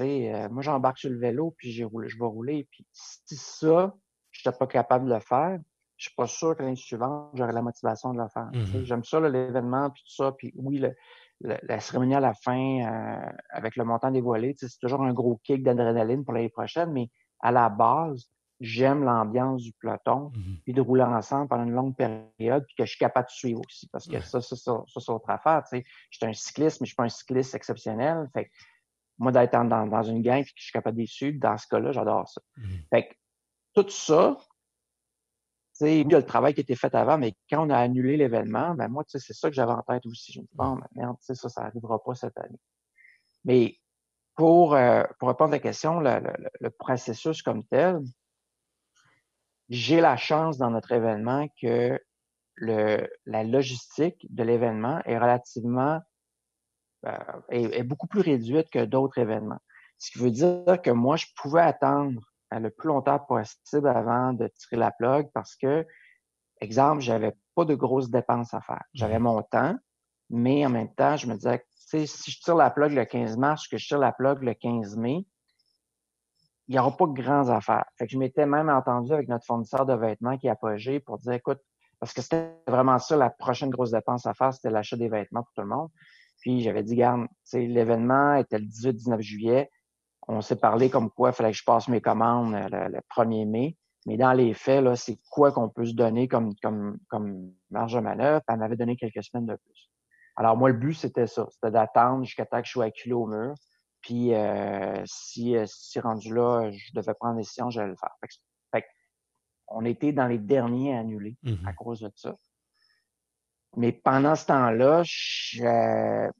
[0.00, 2.68] euh, moi, j'embarque sur le vélo, puis je vais rouler.
[2.70, 3.94] Puis, si ça,
[4.30, 5.58] je n'étais pas capable de le faire,
[5.98, 8.48] je suis pas sûr que l'année suivante, j'aurais la motivation de le faire.
[8.52, 8.84] Mhm.
[8.84, 10.32] J'aime ça, l'événement, puis tout ça.
[10.32, 10.94] Puis oui, le-
[11.40, 12.56] le- la cérémonie à la fin,
[12.86, 17.10] euh, avec le montant dévoilé, c'est toujours un gros kick d'adrénaline pour l'année prochaine, mais
[17.40, 18.30] à la base,
[18.60, 20.56] j'aime l'ambiance du peloton, Mhm.
[20.64, 23.60] puis de rouler ensemble pendant une longue période, puis que je suis capable de suivre
[23.66, 24.20] aussi, parce que Ouais.
[24.20, 25.62] ça, ça, ça, ça, c'est autre affaire.
[25.68, 25.84] Tu sais.
[26.10, 28.28] Je suis un cycliste, mais je suis pas un cycliste exceptionnel.
[28.32, 28.50] Fait que
[29.18, 31.66] moi, d'être dans, dans une gang, puis que je suis capable de suivre, dans ce
[31.68, 32.40] cas-là, j'adore ça.
[32.56, 32.68] Mhm.
[32.90, 33.14] Fait que
[33.74, 34.36] tout ça,
[35.80, 38.74] il y a le travail qui été fait avant, mais quand on a annulé l'événement,
[38.74, 40.32] ben moi, c'est ça que j'avais en tête aussi.
[40.32, 42.58] Je me dis, bon, ben merde, ça, ça arrivera pas cette année.
[43.44, 43.78] Mais
[44.34, 48.00] pour, euh, pour répondre à la question, le, le- le processus comme tel,
[49.68, 52.00] j'ai la chance dans notre événement que
[52.54, 56.00] le, la logistique de l'événement est relativement
[57.06, 57.18] euh,
[57.50, 59.60] est, beaucoup plus réduite que d'autres événements.
[59.98, 64.48] Ce qui veut dire que moi, je pouvais attendre le plus longtemps possible avant de
[64.48, 65.86] tirer la plug parce que,
[66.60, 68.84] exemple, j'avais pas de grosses dépenses à faire.
[68.94, 69.76] J'avais mon temps,
[70.30, 73.66] mais en même temps, je me disais, si je tire la plug le 15 mars,
[73.68, 75.26] que je tire la plug le 15 mai,
[76.68, 77.86] il n'y aura pas de grands affaires.
[77.96, 81.18] Fait que je m'étais même entendu avec notre fournisseur de vêtements qui est Apogée pour
[81.18, 81.60] dire, écoute,
[81.98, 85.42] parce que c'était vraiment ça, la prochaine grosse dépense à faire, c'était l'achat des vêtements
[85.42, 85.88] pour tout le monde.
[86.40, 89.70] Puis j'avais dit, garde, l'événement était le 18-19 juillet.
[90.28, 93.00] On s'est parlé comme quoi il fallait que je passe mes commandes euh, le, le
[93.16, 93.76] 1er mai.
[94.06, 97.94] Mais dans les faits, là, c'est quoi qu'on peut se donner comme, comme, comme marge
[97.94, 98.40] de manœuvre?
[98.48, 99.90] Elle m'avait donné quelques semaines de plus.
[100.36, 101.46] Alors, moi, le but, c'était ça.
[101.50, 103.54] C'était d'attendre jusqu'à temps que je sois acculé au mur.
[104.00, 108.12] Puis, euh, si, euh, si rendu là, je devais prendre une décision, j'allais le faire.
[108.20, 108.34] Fait que,
[108.72, 108.86] fait que
[109.66, 111.36] on était dans les derniers à annuler
[111.66, 112.34] à cause de ça.
[113.76, 116.30] Mais pendant ce temps-là, je-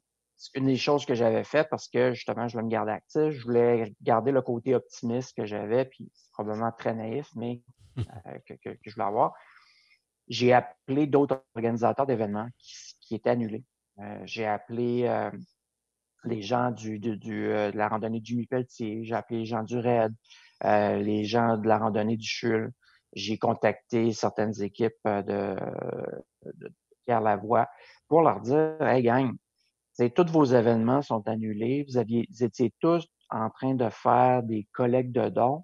[0.55, 3.43] une des choses que j'avais fait parce que justement, je voulais me garder actif, je
[3.43, 7.61] voulais garder le côté optimiste que j'avais, puis c'est probablement très naïf, mais
[7.97, 8.03] euh,
[8.47, 9.33] que, que- que je voulais avoir.
[10.27, 13.63] J'ai appelé d'autres organisateurs d'événements qui, qui étaient annulés.
[13.99, 15.31] Euh, j'ai appelé euh,
[16.23, 19.77] les gens du, du, du, de la randonnée du Pelletier, j'ai appelé les gens du
[19.79, 20.13] RAID,
[20.63, 22.71] les gens de la randonnée du CHUL.
[23.13, 25.55] J'ai contacté certaines équipes de,
[26.45, 26.71] de
[27.05, 27.67] Pierre Lavoie
[28.07, 29.48] pour leur dire Hey gang, c'est-
[30.07, 31.85] tous vos événements sont annulés.
[31.87, 35.63] Vous aviez, étiez tous en train de faire des collectes de dons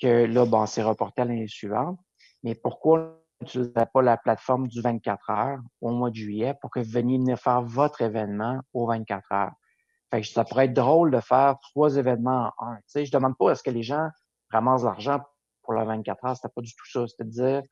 [0.00, 1.98] que là, bon, c'est reporté à l'année suivante.
[2.42, 6.70] Mais pourquoi on n'utilisait pas la plateforme du 24 heures au mois de juillet pour
[6.70, 9.52] que vous veniez venir faire votre événement au 24 heures?
[10.10, 12.76] Fait ça pourrait être drôle de faire trois événements en un.
[12.76, 14.08] Tu sais, je demande pas à ce que les gens
[14.50, 15.20] ramassent l'argent
[15.62, 16.36] pour le 24 heures?
[16.36, 17.06] C'était pas du tout ça.
[17.06, 17.62] C'était de dire,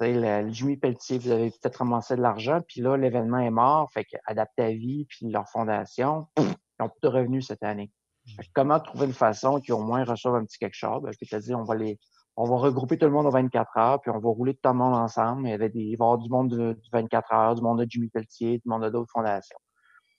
[0.00, 3.90] le, le Jimmy Pelletier, vous avez peut-être ramassé de l'argent, puis là, l'événement est mort.
[3.92, 7.62] Fait que Adapte à vie, puis leur fondation, pff, ils ont plus de revenus cette
[7.62, 7.90] année.
[8.36, 11.02] Fait que comment trouver une façon qu'ils au moins reçoivent un petit quelque chose?
[11.02, 11.98] Ben, je peux te dire, on va les,
[12.36, 14.74] on va regrouper tout le monde au 24 heures, puis on va rouler tout le
[14.74, 15.46] monde ensemble.
[15.46, 17.62] Il, y avait des, il va y avoir du monde de- du 24 heures, du
[17.62, 19.58] monde de Jimmy Pelletier, du monde de d'autres fondations.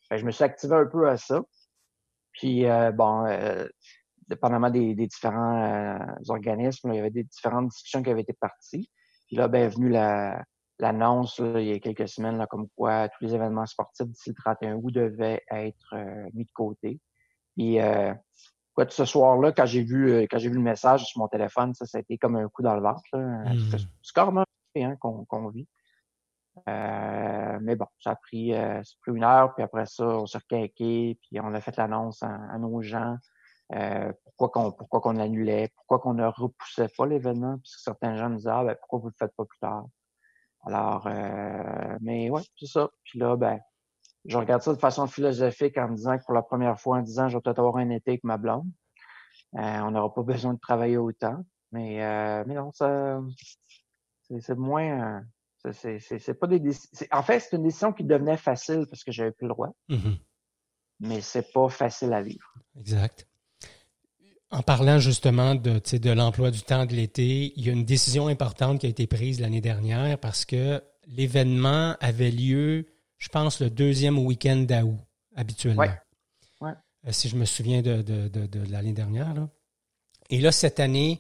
[0.09, 1.41] Que je me suis activé un peu à ça.
[2.31, 3.67] Puis, euh, bon, euh,
[4.27, 5.97] dépendamment des, des différents euh,
[6.29, 8.89] organismes, là, il y avait des différentes discussions qui avaient été parties.
[9.27, 10.43] Puis là, ben, est venue la,
[10.79, 14.29] l'annonce, là, il y a quelques semaines, là, comme quoi tous les événements sportifs d'ici
[14.29, 16.99] le 31 août devaient être euh, mis de côté.
[17.55, 18.13] Puis, euh,
[18.73, 21.73] quoi, ce soir-là, quand j'ai vu, euh, quand j'ai vu le message sur mon téléphone,
[21.73, 23.03] ça, ça a été comme un coup dans le ventre.
[23.15, 23.79] Mhm.
[24.01, 24.43] C'est carrément
[24.75, 25.67] hein, qu'on qu'on vit.
[26.67, 30.05] Euh, mais bon, ça a pris, euh, ça a pris une heure, puis après ça,
[30.05, 33.17] on s'est requinqué, puis on a fait l'annonce à, à nos gens.
[33.73, 38.29] Euh, pourquoi qu'on pourquoi qu'on l'annulait, pourquoi qu'on ne repoussait pas l'événement, puisque certains gens
[38.29, 39.85] nous disaient ah, ben, pourquoi vous le faites pas plus tard?
[40.65, 42.89] Alors, euh, mais ouais, c'est ça.
[43.03, 43.59] Puis là, ben,
[44.25, 47.01] je regarde ça de façon philosophique en me disant que pour la première fois en
[47.01, 48.69] disant, je vais peut-être avoir un été avec ma blonde.
[49.55, 51.43] Euh, on n'aura pas besoin de travailler autant.
[51.71, 53.21] Mais, euh, mais non, ça,
[54.39, 55.23] c'est moins.
[55.71, 56.61] C'est pas des
[57.11, 59.69] En fait, c'est une décision qui devenait facile parce que j'avais plus le droit.
[59.89, 60.19] Mm-hmm.
[61.01, 62.53] Mais c'est pas facile à vivre.
[62.77, 63.27] Exact.
[64.49, 68.27] En parlant justement de, de l'emploi du temps de l'été, il y a une décision
[68.27, 72.85] importante qui a été prise l'année dernière parce que l'événement avait lieu,
[73.17, 74.97] je pense, le deuxième week-end d'août,
[75.35, 75.83] habituellement.
[76.61, 76.71] Ouais.
[77.05, 79.33] Euh, si je me souviens de, de l'année dernière.
[79.33, 79.49] Là.
[80.29, 81.19] Et là, cette année,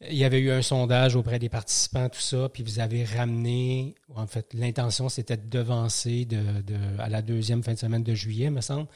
[0.00, 3.94] il y avait eu un sondage auprès des participants, tout ça, puis vous avez ramené,
[4.14, 6.40] en fait, l'intention, c'était de devancer de,
[6.98, 8.86] à la deuxième fin de semaine de juillet, me semble.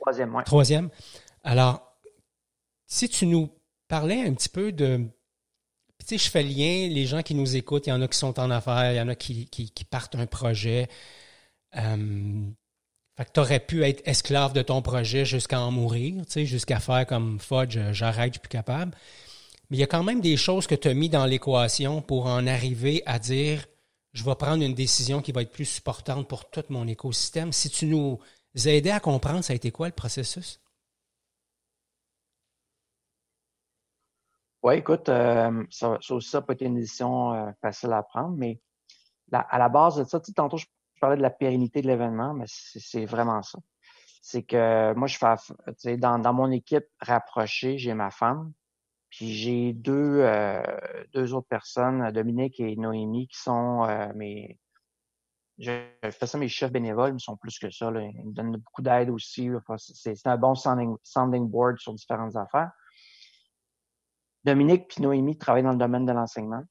[0.00, 0.42] Troisième, oui.
[0.44, 0.88] Troisième.
[1.44, 1.95] Alors,
[2.86, 3.50] si tu nous
[3.88, 5.06] parlais un petit peu de.
[5.98, 8.18] Tu sais, je fais lien, les gens qui nous écoutent, il y en a qui
[8.18, 10.88] sont en affaires, il y en a qui, partent un projet.
[11.76, 12.46] Euh,
[13.16, 16.46] fait que tu aurais pu être esclave de ton projet jusqu'à en mourir, tu sais,
[16.46, 18.94] jusqu'à faire comme Fudge, j'arrête, je suis plus capable.
[19.70, 22.26] Mais il y a quand même des choses que tu as mis dans l'équation pour
[22.26, 23.66] en arriver à dire
[24.12, 27.52] je vais prendre une décision qui va être plus supportante pour tout mon écosystème.
[27.52, 28.18] Si tu nous
[28.64, 30.58] aidais à comprendre, ça a été quoi le processus?
[34.66, 38.60] Oui, écoute, euh, ça, aussi, ça pas été une décision euh, facile à prendre, mais
[39.30, 40.66] à la base de ça, tu tantôt, je
[41.00, 43.60] parlais de la pérennité de l'événement, mais c'est vraiment ça.
[44.22, 48.52] C'est que moi, je fais, tu sais, dans, mon équipe rapprochée, j'ai ma femme,
[49.08, 50.60] puis j'ai deux, euh,
[51.14, 54.58] deux autres personnes, Dominique et Noémie, qui sont mes.
[55.58, 55.70] Je
[56.02, 57.86] fais ça mes chefs bénévoles, ils sont plus que ça.
[57.86, 59.48] Ils me donnent beaucoup d'aide aussi.
[59.78, 62.72] c'est un bon sounding, sounding, board sur différentes affaires.
[64.46, 66.62] Dominique et Noémie travaillent dans le domaine de l'enseignement.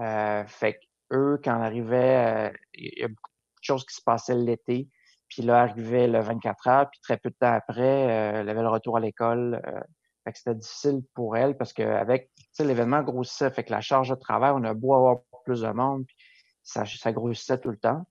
[0.00, 0.78] Euh, fait que
[1.12, 4.88] eux, quand on arrivait, euh, il y a beaucoup de choses qui se passaient l'été.
[5.28, 8.62] Puis là, arrivait le 24 heures, puis très peu de temps après, euh, il avait
[8.62, 9.60] le retour à l'école.
[9.66, 9.80] Euh,
[10.24, 14.14] fait que c'était difficile pour elle parce qu'avec l'événement grossissait, fait que la charge de
[14.14, 16.16] travail, on a beau avoir plus de monde, puis
[16.62, 18.06] ça, ça grossissait tout le temps.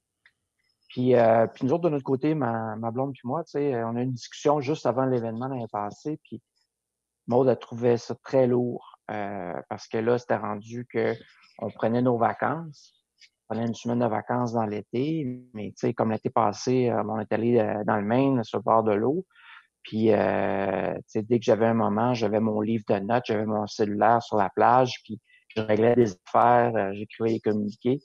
[0.90, 4.04] Puis, euh, nous autres, de notre côté, ma, ma blonde puis moi, on a eu
[4.04, 6.42] une discussion juste avant l'événement l'année passée, puis
[7.28, 11.14] Maud a trouvé ça très lourd euh, parce que là, c'était rendu que
[11.60, 12.94] on prenait nos vacances.
[13.48, 17.04] On prenait une semaine de vacances dans l'été, mais tu sais, comme l'été passé, euh,
[17.08, 19.26] on est allé euh, dans le Maine, sur le bord de l'eau.
[19.86, 24.22] Puis, euh, dès que j'avais un moment, j'avais mon livre de notes, j'avais mon cellulaire
[24.24, 25.22] sur la plage, puis
[25.56, 28.00] je réglais des affaires, euh, j'écrivais des communiqués.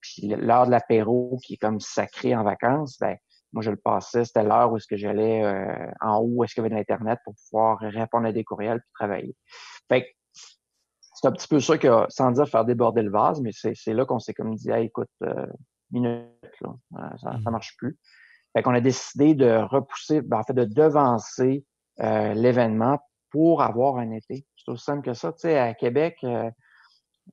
[0.00, 3.16] Puis l'heure de l'apéro, qui est comme sacré en vacances, ben
[3.54, 6.54] moi, je le passais, c'était l'heure où est-ce que j'allais euh, en haut, où est-ce
[6.54, 9.36] qu'il y avait de l'Internet pour pouvoir répondre à des courriels puis travailler.
[9.88, 10.08] Fait que
[11.14, 14.04] c'est un petit peu ça que, sans dire faire déborder le vase, mais c'est là
[14.04, 15.46] qu'on s'est comme dit, écoute, euh,
[15.90, 16.26] minute,
[16.60, 16.74] là,
[17.22, 17.52] ça, ça mmh.
[17.52, 17.96] marche plus.
[18.54, 21.64] Fait qu'on a décidé de repousser, ben, en fait, de devancer
[22.00, 22.98] euh, l'événement
[23.30, 24.46] pour avoir un été.
[24.56, 25.32] C'est aussi simple que ça.
[25.32, 26.50] Tu sais, à Québec, euh,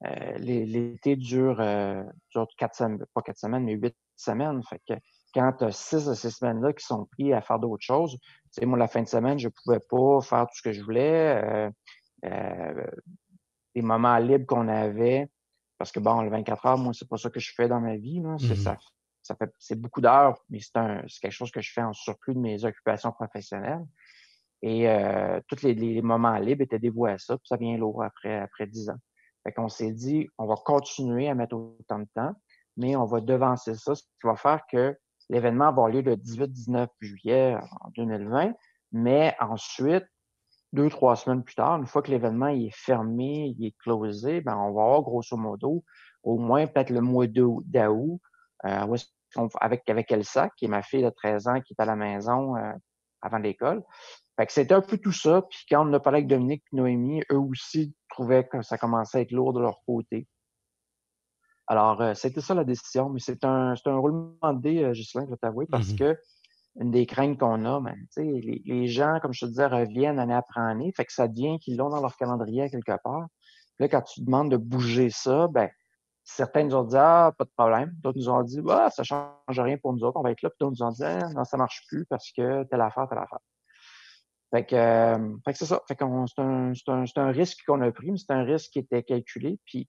[0.05, 4.61] euh l'été dure, euh, dure quatre semaines, pas quatre semaines, mais huit semaines.
[4.63, 4.93] Fait que
[5.33, 8.27] quand tu as six de ces semaines-là qui sont pris à faire d'autres choses, tu
[8.51, 11.71] sais, moi, la fin de semaine, je pouvais pas faire tout ce que je voulais.
[12.25, 12.87] Euh,
[13.73, 15.29] les moments libres qu'on avait,
[15.77, 17.95] parce que bon, le 24 heures, moi, c'est pas ça que je fais dans ma
[17.95, 18.21] vie.
[18.39, 18.55] C'est mm-hmm.
[18.55, 18.77] ça
[19.21, 21.93] ça fait c'est beaucoup d'heures, mais c'est un c'est quelque chose que je fais en
[21.93, 23.85] surplus de mes occupations professionnelles.
[24.63, 28.03] Et euh, tous les, les, moments libres étaient dévoués à ça, puis ça vient lourd
[28.03, 28.99] après après dix ans.
[29.43, 32.33] Fait qu'on s'est dit, on va continuer à mettre autant de temps,
[32.77, 34.95] mais on va devancer ça, ce qui va faire que
[35.31, 38.53] l'événement va avoir lieu le 18-19 juillet en 2020,
[38.91, 40.05] mais ensuite,
[40.73, 44.55] deux, trois semaines plus tard, une fois que l'événement est fermé, il est closé, ben
[44.55, 45.83] on va avoir grosso modo
[46.23, 47.63] au moins peut-être le mois d'août
[48.65, 48.97] euh,
[49.59, 52.73] avec, Elsa, qui est ma fille de 13 ans, qui est à la maison euh,
[53.21, 53.81] avant l'école.
[54.37, 55.41] Fait que c'était un peu tout ça.
[55.49, 59.19] Puis quand on a parlé avec Dominique et Noémie, eux aussi trouvaient que ça commençait
[59.19, 60.27] à être lourd de leur côté.
[61.71, 65.23] Alors, euh, c'était ça la décision, mais c'est un, un roulement de dés, euh, Ghislain,
[65.25, 66.15] je vais t'avouer, parce mm-hmm.
[66.15, 66.19] que
[66.81, 70.33] une des craintes qu'on a, ben, les, les gens, comme je te disais, reviennent année
[70.33, 73.25] après année, fait que ça devient qu'ils l'ont dans leur calendrier quelque part.
[73.77, 75.69] Puis là, quand tu demandes de bouger ça, ben,
[76.23, 77.91] Certains nous ont dit Ah, pas de problème.
[77.99, 80.49] D'autres nous ont dit bah, ça change rien pour nous autres, on va être là.
[80.49, 83.17] Puis d'autres nous ont dit ah, non, ça marche plus parce que telle affaire, telle
[83.17, 83.39] affaire.
[84.53, 85.81] Fait que, euh, fait que c'est ça.
[85.87, 89.01] Fait c'est un, un, un, risque qu'on a pris, mais c'est un risque qui était
[89.01, 89.59] calculé.
[89.65, 89.87] Puis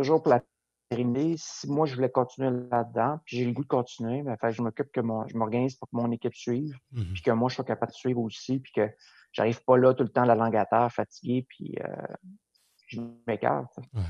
[0.00, 0.42] toujours pour la
[0.88, 4.52] terminer, si moi je voulais continuer là-dedans, puis j'ai le goût de continuer, ben, fait
[4.52, 7.12] je m'occupe que mon, je m'organise pour que mon équipe suive, mm-hmm.
[7.12, 8.90] puis que moi je sois capable de suivre aussi, puis que
[9.32, 12.14] j'arrive pas là tout le temps la langue à terre, fatigué, puis euh,
[12.88, 13.76] je m'écarte.
[13.94, 14.02] Ouais.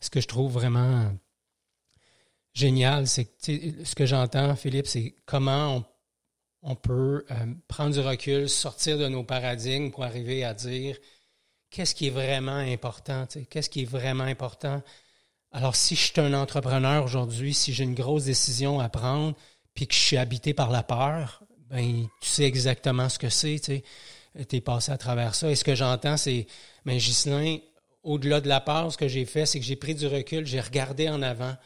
[0.00, 1.12] ce que je trouve vraiment
[2.54, 5.84] génial, c'est que ce que j'entends, Philippe, c'est comment on,
[6.62, 7.34] on peut euh,
[7.68, 10.96] prendre du recul, sortir de nos paradigmes pour arriver à dire
[11.70, 14.82] qu'est-ce qui est vraiment important, qu'est-ce qui est vraiment important?
[15.52, 19.34] Alors, si je suis un entrepreneur aujourd'hui, si j'ai une grosse décision à prendre,
[19.74, 23.60] puis que je suis habité par la peur, ben tu sais exactement ce que c'est,
[23.60, 25.50] tu es passé à travers ça.
[25.50, 26.46] Et ce que j'entends, c'est,
[26.84, 27.58] ben, Ghislain,
[28.02, 30.60] au-delà de la peur, ce que j'ai fait, c'est que j'ai pris du recul, j'ai
[30.60, 31.56] regardé en avant,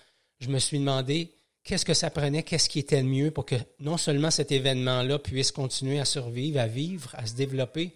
[0.40, 3.56] je me suis demandé qu'est-ce que ça prenait, qu'est-ce qui était le mieux pour que
[3.80, 7.92] non seulement cet événement-là puisse continuer à survivre, à vivre, à se développer,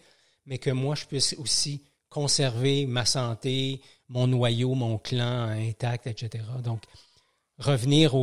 [0.47, 6.45] mais que moi, je puisse aussi conserver ma santé, mon noyau, mon clan intact, etc.
[6.63, 6.83] Donc,
[7.59, 8.15] revenir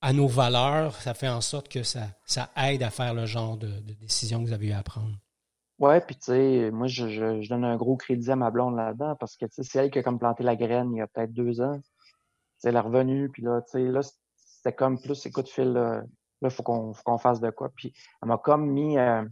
[0.00, 3.56] à nos valeurs, ça fait en sorte que ça, ça aide à faire le genre
[3.56, 3.68] de,
[4.00, 5.16] décision que vous avez eu à prendre.
[5.78, 9.36] Ouais, puis tu sais, moi, je, donne un gros crédit à ma blonde là-dedans parce
[9.36, 11.80] que c'est elle qui a comme planté la graine il y a peut-être deux ans.
[12.58, 14.00] C'est elle est revenue, puis là, tu sais, là,
[14.36, 16.04] c'était comme plus, écoute, Phil, là,
[16.42, 17.70] il faut qu'on fasse de quoi.
[17.74, 18.98] Puis elle m'a comme mis.
[18.98, 19.22] Euh,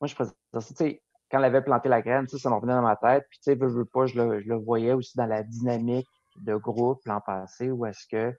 [0.00, 1.02] moi, je faisais sais,
[1.34, 3.26] quand elle avait planté la graine, ça me revenait dans ma tête.
[3.28, 6.06] Puis, tu sais, je veux pas, je le, je le voyais aussi dans la dynamique
[6.36, 8.36] de groupe l'an passé où est-ce que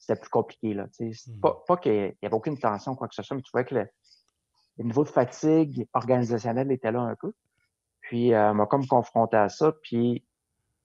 [0.00, 0.74] c'était plus compliqué.
[0.74, 1.40] Là, sais hmm.
[1.40, 3.76] Pas, pas qu'il n'y avait aucune tension, quoi que ce soit, mais tu vois que
[3.76, 3.88] le,
[4.78, 7.32] niveau de fatigue organisationnelle était là un peu.
[8.00, 9.72] Puis, euh, on m'a comme confronté à ça.
[9.84, 10.26] Puis,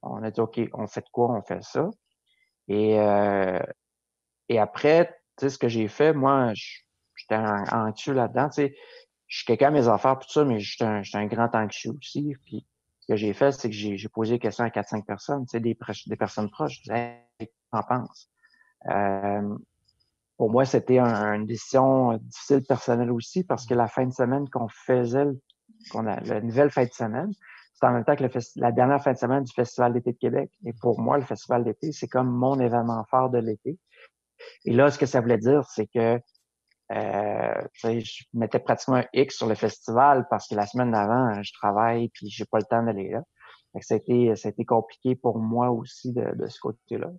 [0.04, 1.32] on a dit, OK, on fait quoi?
[1.32, 1.90] On fait ça?
[2.68, 3.60] Et, euh,
[4.50, 6.54] et après, tu sais, ce que j'ai fait, moi,
[7.16, 7.38] j'étais
[7.72, 8.50] anxieux là-dedans.
[8.50, 8.76] Tu sais,
[9.30, 12.36] je suis quelqu'un à mes affaires, tout ça, mais j'étais un, un, grand anxieux aussi.
[12.46, 12.66] Puis
[13.00, 15.60] ce que j'ai fait, c'est que j'ai posé des questions à 4-5 personnes, tu sais,
[15.60, 16.78] des, des personnes proches.
[16.78, 18.30] Je disais, hey, qu'en penses?
[18.90, 19.56] Euh,
[20.36, 24.68] pour moi, c'était une décision difficile personnelle aussi parce que la fin de semaine qu'on
[24.68, 25.28] faisait,
[25.92, 27.32] qu'on a la nouvelle fin de semaine,
[27.74, 30.18] c'était en même temps que le la dernière fin de semaine du Festival d'été de
[30.18, 30.50] Québec.
[30.66, 33.78] Et pour moi, le Festival d'été, c'est comme mon événement phare de l'été.
[34.66, 36.20] Et là, ce que ça voulait dire, c'est que
[36.92, 41.54] euh, je mettais pratiquement un X sur le festival parce que la semaine d'avant, je
[41.54, 43.24] travaille puis j'ai pas le temps d'aller là.
[43.82, 47.10] ça, a été, ça a été compliqué pour moi aussi de, de ce côté-là.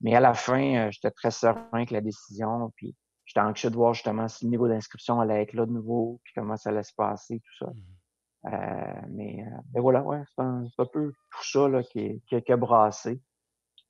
[0.00, 2.70] Mais à la fin, euh, j'étais très serein avec la décision.
[2.76, 6.20] Puis j'étais anxieux de voir justement si le niveau d'inscription allait être là de nouveau,
[6.22, 7.70] puis comment ça allait se passer, tout ça.
[7.70, 8.52] Mmh.
[8.52, 12.42] Euh, mais, euh, mais, voilà, ouais, c'est un, un, peu tout ça là, qui, qui,
[12.42, 13.18] qui a brassé.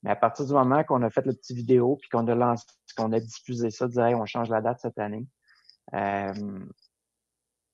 [0.05, 2.63] Mais à partir du moment qu'on a fait le petit vidéo, puis qu'on a lancé,
[2.95, 5.25] qu'on a diffusé ça, dire hey, on change la date cette année.
[5.95, 6.31] Euh,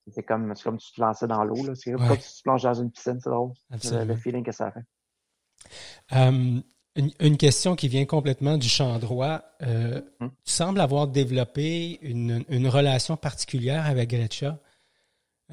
[0.07, 1.75] c'est comme, comme si tu te lançais dans l'eau.
[1.75, 3.51] C'est comme si tu plonges dans une piscine, c'est drôle.
[3.69, 6.15] Le, feeling que ça fait.
[6.15, 6.63] Um,
[6.95, 9.41] une, question qui vient complètement du champ droit.
[9.61, 10.31] Euh, hum.
[10.45, 14.57] Tu sembles avoir développé une, une relation particulière avec Gretchen.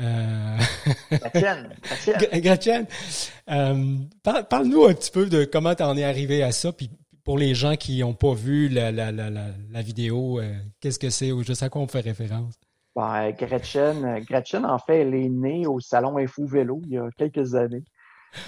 [0.01, 0.57] Euh...
[3.51, 6.91] Euh, parle-nous un petit peu de comment tu en es arrivé à ça, puis
[7.25, 11.11] pour les gens qui n'ont pas vu la, la, la, la vidéo, euh, qu'est-ce que
[11.11, 12.55] c'est ou juste à quoi on fait référence?
[12.97, 17.09] Ben, Gretchen, Gretchen, en fait, elle est née au salon Info Vélo il y a
[17.17, 17.85] quelques années.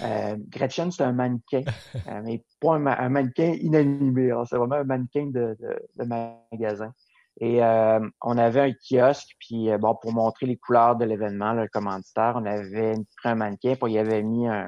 [0.01, 1.61] Euh, Gretchen, c'est un mannequin,
[1.95, 4.31] euh, mais pas un, mannequin inanimé.
[4.49, 5.57] C'est vraiment un mannequin de,
[5.97, 6.93] de, magasin.
[7.39, 11.67] Et euh, on avait un kiosque, puis bon, pour montrer les couleurs de l'événement, le
[11.67, 14.67] commanditaire, on avait pris un mannequin, puis il avait mis un,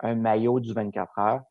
[0.00, 1.42] un maillot du 24 heures.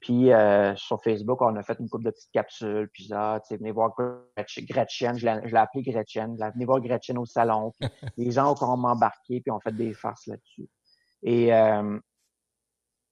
[0.00, 0.30] Puis
[0.76, 3.72] sur Facebook, on a fait une couple de petites capsules, puis ça, tu sais, venez
[3.72, 3.92] voir
[4.36, 7.72] Gretchen, je l'ai appelé Gretchen, venez voir Gretchen au salon.
[8.16, 10.68] les gens ont quand même embarqué, puis on fait des farces là-dessus.
[11.22, 11.52] Et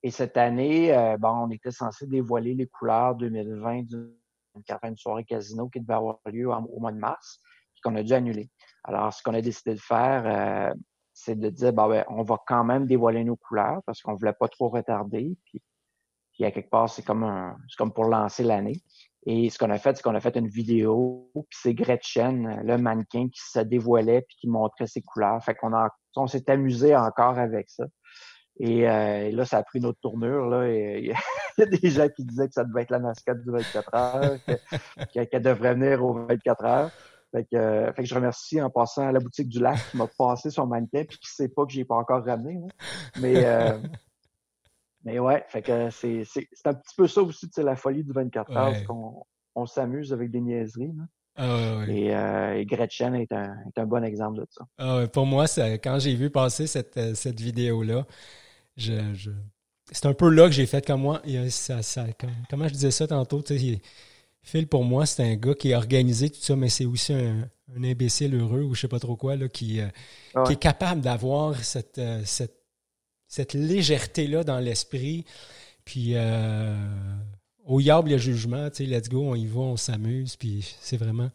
[0.03, 3.85] et cette année, euh, bon, on était censé dévoiler les couleurs 2020
[4.55, 7.41] d'une soirée casino qui devait avoir lieu au mois de mars,
[7.83, 8.49] qu'on a dû annuler.
[8.85, 10.75] Alors, ce qu'on a décidé de faire, euh,
[11.13, 14.33] c'est de dire, bah ben, on va quand même dévoiler nos couleurs parce qu'on voulait
[14.33, 15.37] pas trop retarder.
[15.45, 15.61] Puis,
[16.33, 18.81] puis à quelque part, c'est comme un, c'est comme pour lancer l'année.
[19.27, 22.77] Et ce qu'on a fait, c'est qu'on a fait une vidéo, puis c'est Gretchen, le
[22.77, 25.43] mannequin, qui se dévoilait puis qui montrait ses couleurs.
[25.45, 27.85] Fait qu'on a, on s'est amusé encore avec ça.
[28.59, 30.47] Et euh, là, ça a pris une autre tournure.
[30.47, 31.07] Là, il
[31.59, 34.39] y a des gens qui disaient que ça devait être la mascotte du 24 heures,
[35.13, 36.91] qu'elle devrait venir au 24 heures.
[37.33, 39.97] Fait que, euh, fait que je remercie en passant à la boutique du lac qui
[39.97, 42.61] m'a passé son mannequin puis qui sait pas que j'ai pas encore ramené.
[43.21, 43.79] Mais, euh,
[45.05, 46.25] mais ouais, fait que c'est,
[46.67, 49.25] un petit peu ça aussi, c'est la folie du 24 heures, qu'on
[49.55, 50.93] on s'amuse avec des niaiseries.
[51.37, 54.67] Ah, et, euh, et, Gretchen est un, est un, bon exemple de ça.
[54.77, 55.47] Ah, pour moi,
[55.83, 58.05] quand j'ai vu passer cette, cette vidéo-là,
[58.77, 59.31] je,
[59.91, 61.23] c'est un peu là que j'ai fait comme moi.
[61.51, 62.07] Ça, ça,
[62.49, 63.43] comment je disais ça tantôt?
[64.45, 67.49] Phil, pour moi, c'est un gars qui est organisé, tout ça, mais c'est aussi un,
[67.77, 69.89] imbécile heureux ou je sais pas trop quoi, là, qui, euh,
[70.47, 72.57] qui est capable d'avoir cette, euh, cette,
[73.29, 75.25] cette légèreté-là dans l'esprit,
[75.85, 76.75] Puis euh,
[77.65, 80.97] au Yab, le jugement, tu sais, let's go, on y va, on s'amuse, puis c'est
[80.97, 81.31] vraiment.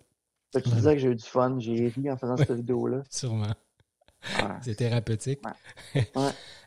[0.53, 3.03] Tu disais que j'ai eu du fun, j'ai ri en faisant cette vidéo-là.
[3.09, 3.53] Sûrement.
[4.61, 5.41] C'est thérapeutique.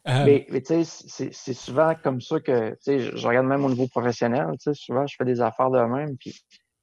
[0.08, 3.68] Euh, mais, tu sais, c'est souvent comme ça que, tu sais, je, regarde même au
[3.68, 6.40] niveau professionnel, tu sais, souvent je fais des affaires de même, puis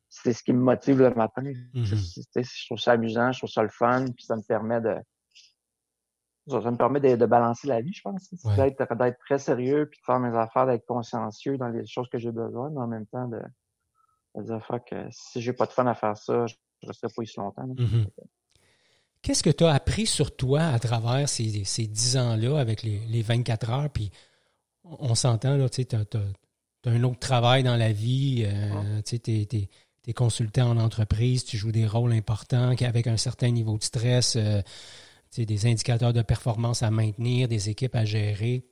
[0.07, 1.41] c'est ce qui me motive le matin.
[1.41, 2.43] Mm-hmm.
[2.43, 4.97] Je trouve ça amusant, je trouve ça le fun, puis ça me permet de,
[6.47, 8.33] ça, me permet de, balancer la vie, je pense.
[8.55, 12.31] D'être très sérieux, puis de faire mes affaires, d'être consciencieux dans les choses que j'ai
[12.31, 13.41] besoin, mais en même temps de,
[14.43, 17.37] dire que si j'ai pas de fun à faire ça, je ne resterai pas ici
[17.37, 17.67] longtemps.
[19.21, 22.99] Qu'est-ce que tu as appris sur toi à travers ces, ces 10 ans-là avec les,
[23.07, 23.89] les, 24 heures?
[23.89, 24.11] Puis
[24.83, 30.77] on s'entend, tu as, un autre travail dans la vie, euh, tu es, consultant en
[30.77, 34.35] entreprise, tu joues des rôles importants avec un certain niveau de stress.
[34.37, 34.61] Euh,
[35.35, 38.65] des indicateurs de performance à maintenir, des équipes à gérer.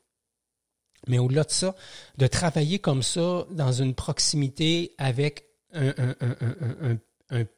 [1.07, 1.75] Mais au-delà de ça,
[2.17, 6.15] de travailler comme ça dans une proximité avec un,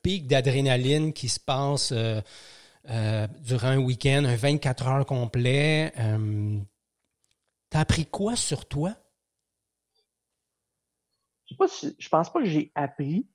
[0.02, 2.22] pic d'adrénaline qui se passe euh,
[2.90, 6.60] euh, durant un week-end, un 24 heures complet, euh,
[7.70, 8.94] t'as appris quoi sur toi?
[11.50, 13.28] Je ne pense pas que j'ai appris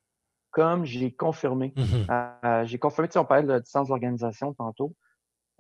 [0.51, 1.73] comme j'ai confirmé.
[1.77, 2.67] Mm-hmm.
[2.67, 4.95] j'ai confirmé, tu sais, on parlait de distance d'organisation tantôt.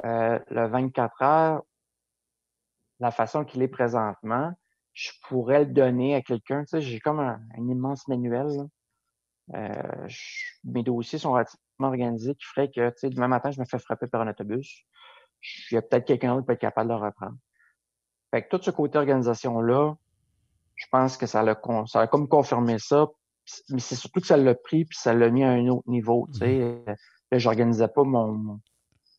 [0.04, 1.62] Euh, le 24 heures,
[3.00, 4.52] la façon qu'il est présentement,
[4.92, 6.62] je pourrais le donner à quelqu'un.
[6.64, 8.48] Tu sais, j'ai comme un, immense manuel.
[9.54, 10.08] Euh,
[10.64, 13.78] mes dossiers sont relativement organisés qui ferait que, tu sais, demain matin, je me fais
[13.78, 14.84] frapper par un autobus.
[15.70, 17.36] Il y a peut-être quelqu'un d'autre qui peut être capable de le reprendre.
[18.30, 19.94] Fait que tout ce côté organisation-là,
[20.76, 23.08] je pense que ça a, ça a comme confirmé ça.
[23.70, 26.28] Mais c'est surtout que ça l'a pris puis ça l'a mis à un autre niveau.
[26.32, 26.94] Tu sais, mmh.
[27.32, 28.60] là, j'organisais pas mon,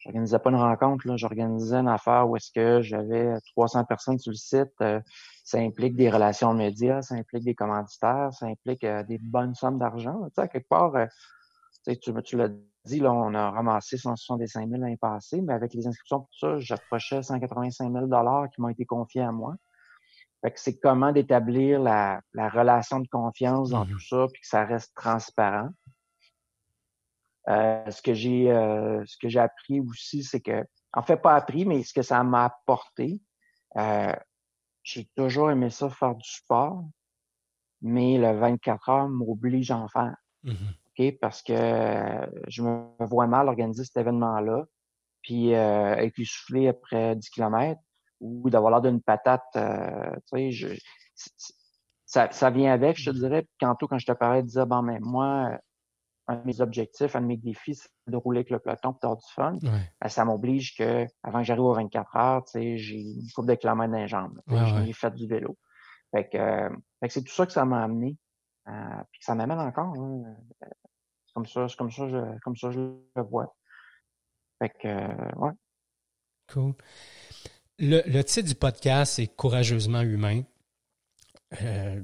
[0.03, 4.32] j'organisais pas une rencontre, là, j'organisais une affaire où est-ce que j'avais 300 personnes sur
[4.32, 4.74] le site.
[4.82, 4.99] Euh,
[5.43, 9.80] ça implique des relations médias, ça implique des commanditaires, ça implique euh, des bonnes sommes
[9.80, 10.22] d'argent.
[10.26, 11.05] Tu sais, quelque part, euh,
[11.86, 12.49] tu, tu l'as
[12.86, 16.59] dit, là, on a ramassé 165 000 l'année passée, mais avec les inscriptions pour ça,
[16.59, 18.07] j'approchais 185 000
[18.53, 19.55] qui m'ont été confiés à moi.
[20.41, 24.41] Fait que c'est comment d'établir la, la, relation de confiance dans mmh tout ça, puis
[24.41, 25.69] que ça reste transparent.
[27.47, 31.36] Euh, ce que j'ai euh, ce que j'ai appris aussi, c'est que, en fait, pas
[31.36, 33.21] appris, mais ce que ça m'a apporté,
[33.77, 34.13] euh,
[34.84, 36.84] j'ai toujours aimé ça faire du sport,
[37.81, 40.15] mais le 24 heures m'oblige à en faire.
[40.43, 40.53] Mmh
[41.19, 41.53] Parce que
[42.47, 44.65] je me vois mal organiser cet événement-là,
[45.21, 47.79] puis être essoufflé après 10 km
[48.19, 49.59] ou d'avoir l'air d'une patate, tu
[50.27, 50.67] sais, je,
[52.05, 53.41] ça, ça vient avec, je te dirais.
[53.41, 55.57] Puis tantôt, quand je te parlais, de dire, bon, mais moi,
[56.27, 59.17] un de mes objectifs, un de mes défis, c'est de rouler avec le peloton pour
[59.17, 59.57] du fun.
[59.61, 63.91] Ben, ça m'oblige que, avant que j'arrive aux 24 heures, j'ai une coupe de kilomètres
[63.91, 64.39] dans les jambes.
[64.85, 65.57] j'ai fait du vélo.
[66.11, 66.69] Fait que, euh,
[66.99, 68.15] fait que c'est tout ça que ça m'a amené.
[68.68, 69.93] Euh, puis ça m'amène encore.
[69.97, 70.36] Hein.
[70.61, 73.55] C'est comme ça, c'est comme ça, je, comme ça je le vois.
[74.59, 75.51] Fait que, euh, ouais.
[76.51, 76.74] Cool.
[77.80, 80.43] Le, titre du podcast, c'est Courageusement humain.
[81.61, 82.01] Euh,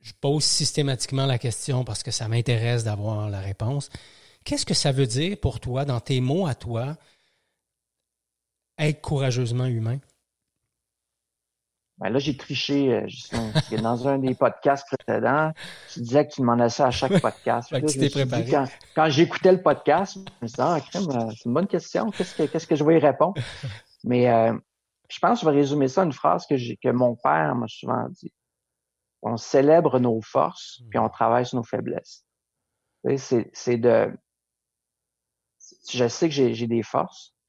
[0.00, 3.90] je pose systématiquement la question parce que ça m'intéresse d'avoir la réponse.
[4.44, 6.96] Qu'est-ce que ça veut dire pour toi, dans tes mots à toi,
[8.78, 9.98] être courageusement humain?
[12.00, 15.52] Ben là, j'ai triché, euh, Dans un des podcasts précédents,
[15.92, 17.68] tu disais que tu demandais ça à chaque podcast.
[17.86, 18.70] tu t'es préparé.
[18.94, 22.10] quand, j'écoutais le podcast, je me disais, ah, euh, c'est une bonne question.
[22.10, 23.34] Qu'est-ce que, qu'est-ce que je vais y répondre?
[24.04, 24.56] Mais euh,
[25.10, 27.54] je pense que je vais résumer ça à une phrase que, j'ai, que mon père
[27.54, 28.32] m'a souvent dit
[29.22, 32.24] on célèbre nos forces, puis on travaille sur nos faiblesses.
[33.12, 34.16] C'est de...
[35.90, 37.39] Je sais que j'ai des forces, que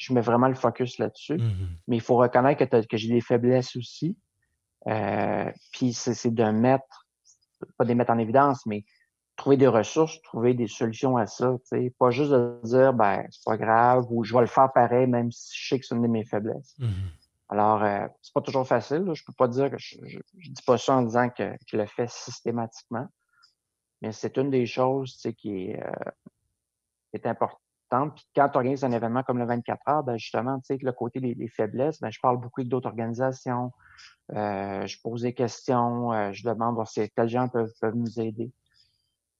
[0.00, 3.20] je mets vraiment le focus là-dessus, mmh mais il faut reconnaître que, que j'ai des
[3.20, 4.16] faiblesses aussi.
[4.86, 7.06] Euh, puis c'est de mettre,
[7.76, 8.84] pas de les mettre en évidence, mais
[9.36, 11.54] trouver des ressources, trouver des solutions à ça.
[11.64, 15.06] sais Pas juste de dire, ben, c'est pas grave, ou je vais le faire pareil,
[15.06, 16.74] même si je sais que c'est une de mes faiblesses.
[16.78, 16.88] Mmh
[17.52, 19.10] alors, euh, c'est pas toujours facile.
[19.12, 21.84] Je peux pas dire que je, je, dis pas ça en disant que je le
[21.84, 23.08] fais systématiquement,
[24.00, 26.10] mais c'est une des choses qui est, euh,
[27.12, 27.60] est importante.
[27.90, 30.92] Puis quand tu organises un événement comme le 24 heures, ben justement, tu sais, le
[30.92, 33.72] côté des, faiblesses, ben je parle beaucoup avec d'autres organisations.
[34.32, 38.20] Euh, je pose des questions, euh, je demande voir si quels gens peuvent, peuvent nous
[38.20, 38.52] aider.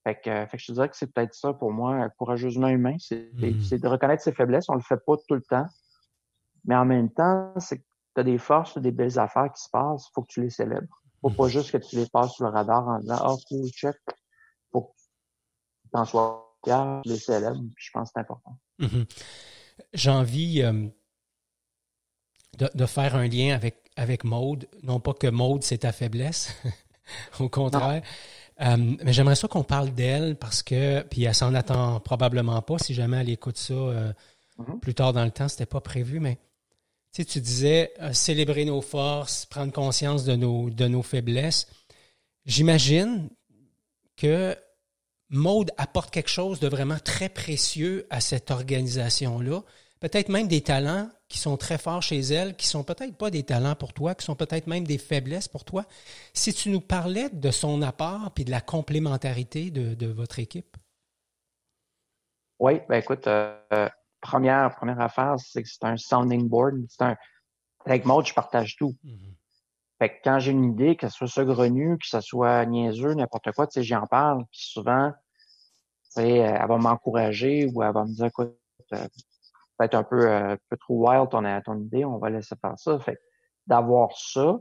[0.03, 2.97] Fait que, fait que je te dirais que c'est peut-être ça pour moi, courageusement humain,
[2.99, 3.79] c'est mmh.
[3.79, 4.69] de reconnaître ses faiblesses.
[4.69, 5.67] On le fait pas tout le temps.
[6.65, 7.83] Mais en même temps, c'est
[8.15, 10.51] tu as des forces, des belles affaires qui se passent, il faut que tu les
[10.51, 11.01] célèbres.
[11.21, 13.69] Faut pas juste que tu les passes sur le radar en disant Ah, oh, cool,
[13.69, 13.97] check.
[14.73, 14.93] Faut que
[15.93, 16.50] tu en sois
[17.05, 18.59] les célèbres, puis je pense que c'est important.
[18.81, 19.07] Mm-hmm.
[19.95, 20.87] J'ai envie euh,
[22.75, 24.69] de, faire un lien avec, avec Maude.
[24.83, 26.55] Non pas que Maude, c'est ta faiblesse,
[27.41, 28.03] au contraire.
[28.61, 32.79] Euh, mais j'aimerais ça qu'on parle d'elle parce que, puis elle s'en attend probablement pas
[32.79, 34.13] si jamais elle écoute ça euh,
[34.59, 34.81] mm-hmm.
[34.81, 36.37] plus tard dans le temps, c'était pas prévu, mais
[37.13, 41.67] tu, sais, tu disais célébrer nos forces, prendre conscience de nos, de nos faiblesses.
[42.45, 43.31] J'imagine
[44.17, 44.57] que
[45.31, 49.63] Maude apporte quelque chose de vraiment très précieux à cette organisation-là.
[50.01, 53.45] Peut-être même des talents qui sont très forts chez elle, qui sont peut-être pas des
[53.45, 55.85] talents pour toi, qui sont peut-être même des faiblesses pour toi.
[56.33, 60.77] Si tu nous parlais de son apport puis de la complémentarité de, votre équipe?
[62.59, 63.89] Oui, ben écoute, euh,
[64.21, 66.77] première, première affaire, c'est que c'est un sounding board.
[66.99, 67.17] Un...
[67.87, 68.97] Avec Maud, je partage tout.
[69.05, 69.35] Mm-hmm.
[70.01, 73.53] Fait que quand j'ai une idée, que ce soit saugrenu, que ce soit niaiseux, n'importe
[73.53, 74.45] quoi, tu sais, j'en parle.
[74.51, 75.13] Puis souvent,
[76.05, 78.57] tu sais, elle va m'encourager ou elle va me dire, écoute,
[78.95, 79.07] euh,
[79.77, 82.79] peut-être un peu, euh, un peu trop wild ton, ton idée, on va laisser faire
[82.79, 82.99] ça.
[82.99, 83.19] Fait
[83.67, 84.59] d'avoir ça,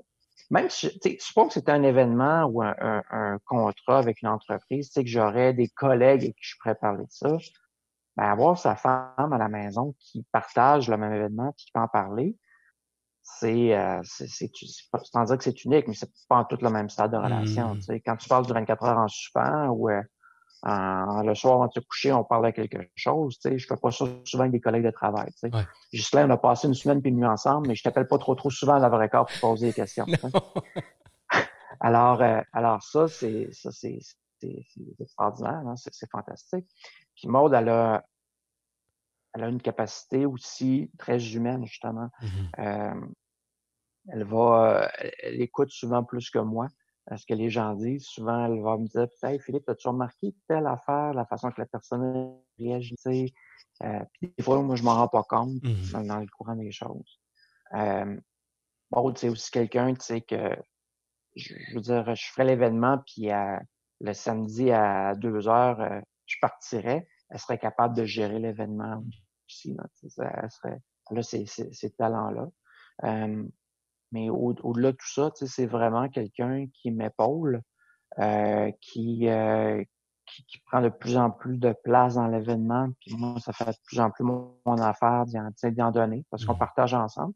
[0.50, 4.88] même si, tu sais, suppose que c'était un événement ou un, contrat avec une entreprise,
[4.88, 7.38] tu sais, que j'aurais des collègues et que je pourrais parler de ça,
[8.18, 11.88] ben, avoir sa femme à la maison qui partage le même événement qui peut en
[11.88, 12.36] parler,
[13.38, 14.52] c'est, euh, c'est, c'est,
[15.04, 17.76] sans dire que c'est unique, mais c'est pas en tout le même stade de relation.
[17.76, 18.00] Mmh.
[18.06, 21.80] Quand tu parles du 24 heures en suspens ou euh, le soir avant de se
[21.80, 23.40] coucher, on parle de quelque chose.
[23.40, 25.30] Tu sais, je fais pas ça souvent avec des collègues de travail.
[25.32, 25.52] Tu sais.
[25.94, 28.18] Juste là, on a passé une semaine puis une nuit ensemble, mais je t'appelle pas
[28.18, 30.06] trop trop souvent à la vraie corps pour poser des questions.
[31.80, 34.00] alors, euh, alors ça, c'est ça, c'est,
[35.00, 35.76] extraordinaire, hein?
[35.78, 36.68] c'est, c'est fantastique.
[37.16, 38.04] Puis Maude, elle a,
[39.34, 42.10] elle a une capacité aussi très humaine, justement.
[42.22, 42.60] Mm-hmm.
[42.60, 43.08] Euh,
[44.08, 44.90] elle va,
[45.24, 46.68] elle écoute souvent plus que moi
[47.18, 48.06] ce que les gens disent.
[48.06, 51.66] Souvent, elle va me dire Hey Philippe, as-tu remarqué telle affaire, la façon que la
[51.66, 52.96] personne réagit?
[53.84, 56.08] Euh, puis des fois, moi, je m'en rends pas compte mm-hmm.
[56.08, 57.20] dans, le courant des choses.
[57.74, 58.20] Euh,
[58.92, 60.56] bon, c'est aussi quelqu'un, tu sais, que
[61.36, 63.30] je, veux dire, je ferais l'événement, puis
[64.02, 67.08] le samedi à deux heures, euh, je partirais.
[67.30, 69.04] Elle serait capable de gérer l'événement
[69.48, 69.78] aussi.
[70.12, 70.80] elle serait,
[71.10, 72.48] elle a ces, ces talents-là.
[73.06, 73.48] Euh,
[74.12, 77.62] mais au-delà de tout ça, c'est vraiment quelqu'un qui m'épaule,
[78.20, 79.84] euh, qui, euh,
[80.26, 82.90] qui, qui, prend de plus en plus de place dans l'événement.
[83.02, 86.56] Puis moi, ça fait de plus en plus mon, affaire d'y en, donner parce qu'on
[86.56, 86.60] mmh.
[86.60, 87.34] partage ensemble.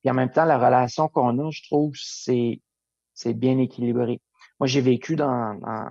[0.00, 2.60] Puis en même temps, la relation qu'on a, je trouve, c'est
[3.14, 4.20] c'est bien équilibré.
[4.58, 5.90] Moi, j'ai vécu dans, dans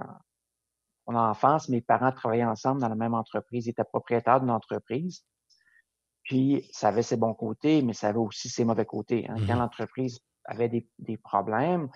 [1.08, 5.24] mon enfance, mes parents travaillaient ensemble dans la même entreprise, ils étaient propriétaires d'une entreprise.
[6.32, 9.28] Puis, ça avait ses bons côtés, mais ça avait aussi ses mauvais côtés.
[9.28, 9.36] Hein.
[9.46, 11.90] Quand mmh l'entreprise avait des, des problèmes,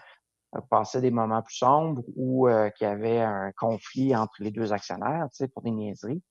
[0.57, 4.51] euh, passait des moments plus sombres ou euh, qu'il y avait un conflit entre les
[4.51, 6.21] deux actionnaires, tu sais, pour des niaiseries,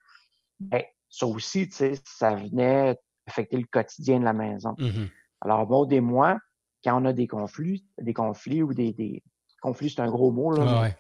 [0.60, 4.74] ben, ça aussi, tu sais, ça venait affecter le quotidien de la maison.
[4.76, 5.06] Mmh
[5.40, 6.38] Alors, Maud et moi,
[6.84, 9.22] quand on a des conflits, des conflits ou des, des
[9.62, 10.90] conflits, c'est un gros mot, là.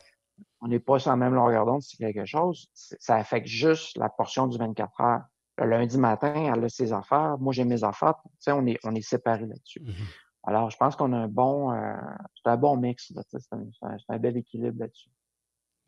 [0.62, 2.70] On n'est pas sur la même longueur d'onde, c'est quelque chose.
[2.72, 5.24] Ça affecte juste la portion du 24 heures.
[5.58, 7.38] Le lundi matin, elle a ses affaires.
[7.38, 8.14] Moi, j'ai mes affaires.
[8.24, 9.80] Tu sais, on est, on est séparés là-dessus.
[9.80, 10.06] Mm-hmm.
[10.46, 11.94] Alors, je pense qu'on a un bon, euh,
[12.34, 13.12] c'est un bon mix.
[13.30, 15.10] C'est un, un, bel équilibre là-dessus.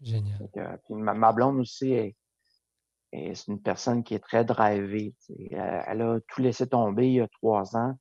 [0.00, 0.48] Génial.
[0.84, 2.16] puis ma, blonde aussi est,
[3.12, 5.14] c'est une personne qui est très drivée.
[5.50, 7.94] Elle, a tout laissé tomber il y a trois ans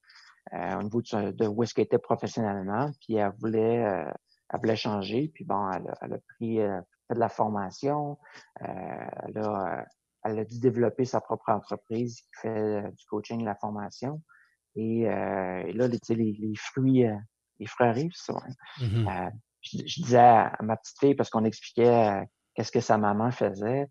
[0.54, 2.92] euh, au niveau de, où est-ce qu'elle était professionnellement.
[3.02, 4.12] Puis elle voulait, euh,
[4.50, 5.32] elle voulait changer.
[5.34, 8.18] Puis bon, elle a, elle a pris fait de la formation.
[8.60, 9.86] elle a
[10.26, 14.22] elle a dû développer sa propre entreprise qui fait euh, du coaching, de la formation.
[14.76, 17.16] Et, euh, là, les, les, fruits, euh,
[17.60, 18.34] les fruits arrivent, ça.
[18.80, 19.32] Mm-hmm.
[19.62, 23.88] je, disais à, ma petite fille, parce qu'on expliquait qu'est-ce que sa maman faisait,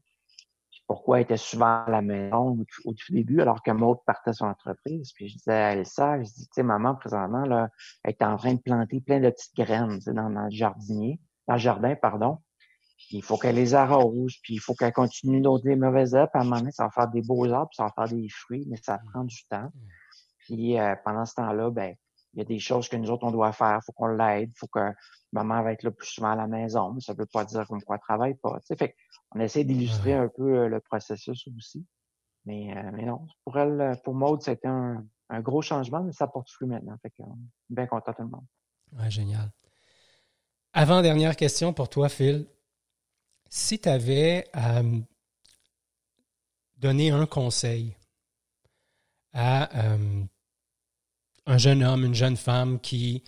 [0.87, 4.47] pourquoi elle était souvent à la maison au, tout début, alors que Maud partait son
[4.47, 5.13] entreprise.
[5.15, 7.71] Puis je disais à Elsa, je dis, tu sais, maman, présentement, là,
[8.03, 11.19] elle est en train de planter plein de petites graines dans, dans le jardinier,
[11.49, 12.41] dans le jardin, pardon
[13.11, 16.31] il faut qu'elle les arrose, puis il faut qu'elle continue d'autres des mauvaises herbes.
[16.33, 18.17] Puis à un moment donné, ça va faire des beaux arbres, puis ça va faire
[18.17, 19.71] des fruits, mais ça prend du temps.
[19.75, 19.89] Mm.
[20.39, 21.95] Puis euh, pendant ce temps-là, ben
[22.35, 23.79] il y a des choses que nous autres, on doit faire.
[23.81, 24.51] Il faut qu'on l'aide.
[24.51, 24.93] Il faut que
[25.33, 26.93] maman va être là plus souvent à la maison.
[26.93, 28.59] Mais ça ne veut pas dire qu'on ne travaille pas.
[28.77, 28.97] Fait
[29.31, 31.87] on essaie d'illustrer un peu euh, le processus aussi.
[32.45, 36.27] Mais, euh, mais non, pour elle, pour Maude, c'était un, un gros changement, mais ça
[36.27, 36.97] porte fruit maintenant.
[37.03, 37.23] Fait que,
[37.71, 38.45] bien content tout le monde.
[38.93, 39.51] Ouais, génial.
[40.73, 42.47] Avant-dernière question pour toi, Phil.
[43.57, 44.83] Si tu avais à
[46.77, 47.97] donner un conseil
[49.33, 50.25] à euh,
[51.47, 53.23] un jeune homme, une jeune femme qui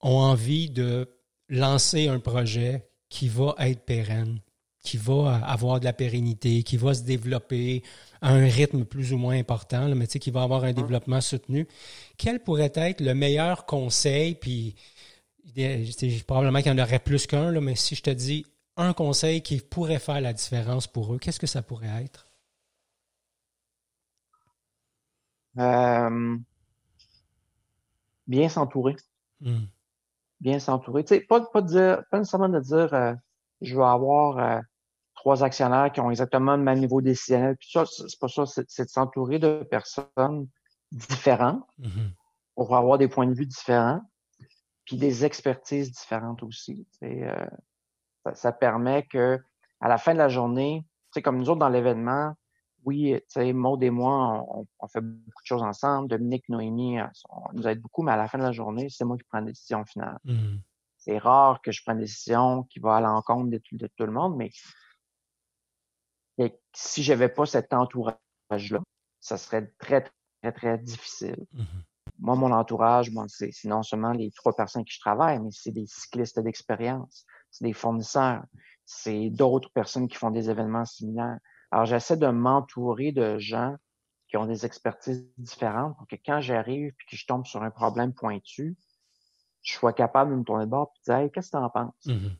[0.00, 1.08] ont envie de
[1.48, 4.40] lancer un projet qui va être pérenne,
[4.82, 7.84] qui va avoir de la pérennité, qui va se développer
[8.22, 11.20] à un rythme plus ou moins important, mais tu sais, qui va avoir un développement
[11.20, 11.68] soutenu,
[12.16, 14.74] quel pourrait être le meilleur conseil, puis
[16.26, 18.44] probablement qu'il y en aurait plus qu'un, mais si je te dis
[18.80, 22.30] un conseil qui pourrait faire la différence pour eux, qu'est-ce que ça pourrait être?
[25.58, 26.38] Euh,
[28.26, 28.96] bien s'entourer.
[29.40, 29.64] Hmm.
[30.40, 31.04] Bien s'entourer.
[31.04, 33.14] Tu sais, pas, pas, dire, pas nécessairement de dire euh,
[33.60, 34.60] je vais avoir euh,
[35.14, 37.56] trois actionnaires qui ont exactement le même niveau décisionnel.
[37.56, 40.48] Puis ça, c'est pas ça, c'est de s'entourer de personnes
[40.92, 42.12] différentes mm-hmm.
[42.54, 44.00] pour avoir des points de vue différents,
[44.84, 46.86] puis des expertises différentes aussi.
[48.24, 49.38] Ça, ça, permet que
[49.80, 52.34] à la fin de la journée, tu comme nous autres dans l'événement,
[52.84, 56.08] oui, tu sais, Maud et moi, on, fait beaucoup de choses ensemble.
[56.08, 59.04] Dominique, Noémie, euh, on nous aide beaucoup, mais à la fin de la journée, c'est
[59.04, 60.18] moi qui prends la décision finale.
[60.24, 60.56] Mmh.
[60.96, 64.12] C'est rare que je prenne une décision qui va à l'encontre de, de, tout le
[64.12, 64.50] monde, mais
[66.74, 68.80] si j'avais pas cet entourage-là,
[69.20, 70.04] ça serait très,
[70.40, 71.46] très, très difficile.
[71.52, 71.64] Mmh
[72.20, 75.70] moi, mon entourage, bon, c'est non seulement les trois personnes qui je travaille, mais c'est
[75.70, 78.44] des cyclistes d'expérience, c'est des fournisseurs,
[78.84, 81.38] c'est d'autres personnes qui font des événements similaires.
[81.70, 83.76] Alors, j'essaie de m'entourer de gens
[84.28, 87.70] qui ont des expertises différentes pour que quand j'arrive et que je tombe sur un
[87.70, 88.76] problème pointu,
[89.62, 91.62] je sois capable de me tourner de bord et de dire hey, qu'est-ce que tu
[91.62, 92.06] en penses?
[92.06, 92.36] Mm-hmm.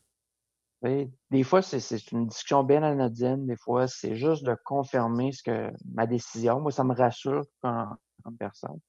[1.31, 3.47] Des fois, c'est une discussion bien anodine.
[3.47, 6.61] Des fois, c'est juste de confirmer ce que ma décision.
[6.61, 7.97] Moi, ça me rassure comme,
[8.39, 8.81] personne.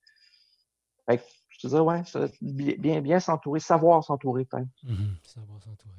[1.09, 2.01] Fait que, je te dis, ouais,
[2.41, 4.67] bien, bien s'entourer, savoir s'entourer, peut-être.
[4.85, 5.15] Mm-hmm.
[5.23, 5.93] Savoir s'entourer.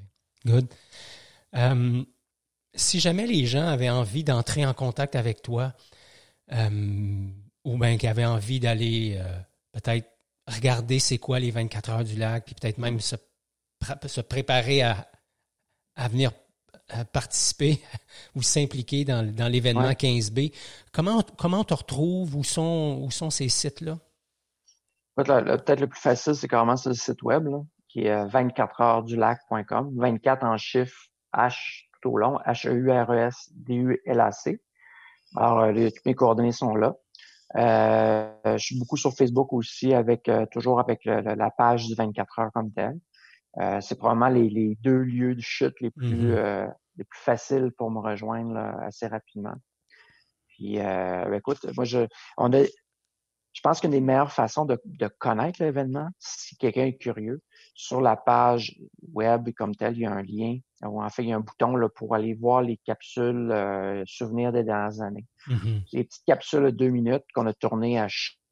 [0.45, 0.67] Good.
[1.53, 2.07] Um,
[2.75, 5.73] si jamais les gens avaient envie d'entrer en contact avec toi,
[6.53, 7.29] euh,
[7.65, 9.39] ou bien qu'ils avaient envie d'aller euh,
[9.73, 10.09] peut-être
[10.49, 13.17] regarder c'est quoi les 24 heures du lac, puis peut-être même se,
[14.07, 15.07] se préparer à,
[15.95, 16.33] à venir
[17.13, 17.81] participer
[18.35, 20.53] ou s'impliquer dans, dans l'événement 15B,
[20.93, 22.35] comment, comment on te retrouve?
[22.37, 23.99] Où sont, où sont ces sites-là?
[25.17, 27.49] Peut-être le plus facile, c'est carrément sur le site web,
[27.89, 34.61] qui est 24heuresdulac.com, 24 en chiffres H au long, H-E-U-R-E-S-D-U-L-A-C.
[35.37, 36.97] Alors, euh, les, toutes mes coordonnées sont là.
[37.57, 42.39] Euh, je suis beaucoup sur Facebook aussi, avec euh, toujours avec la page du 24
[42.39, 42.99] heures comme telle.
[43.81, 46.73] c'est probablement les, deux lieux de chute les plus mm-hmm.
[46.97, 49.55] les plus faciles pour me rejoindre assez rapidement.
[50.49, 52.07] Puis, ben, écoute, moi je,
[52.39, 52.63] on a,
[53.53, 57.43] je pense qu'une des meilleures façons de, de connaître l'événement, si quelqu'un est curieux,
[57.75, 58.79] sur la page
[59.13, 61.41] web comme telle, il y a un lien, ou en fait, il y a un
[61.41, 65.27] bouton là, pour aller voir les capsules euh, souvenirs des dernières années.
[65.49, 65.83] Mm-hmm.
[65.93, 68.09] Les petites capsules de deux minutes qu'on a tournées à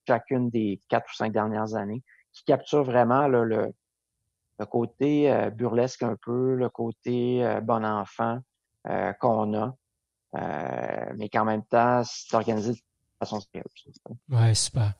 [0.06, 6.02] chacune des quatre ou cinq dernières années, qui capturent vraiment le, le, côté euh, burlesque
[6.02, 8.40] un peu, le côté euh, bon enfant
[9.20, 9.74] qu'on a,
[11.16, 12.82] mais qu'en même temps, c'est organisé
[14.30, 14.92] Ouais, super.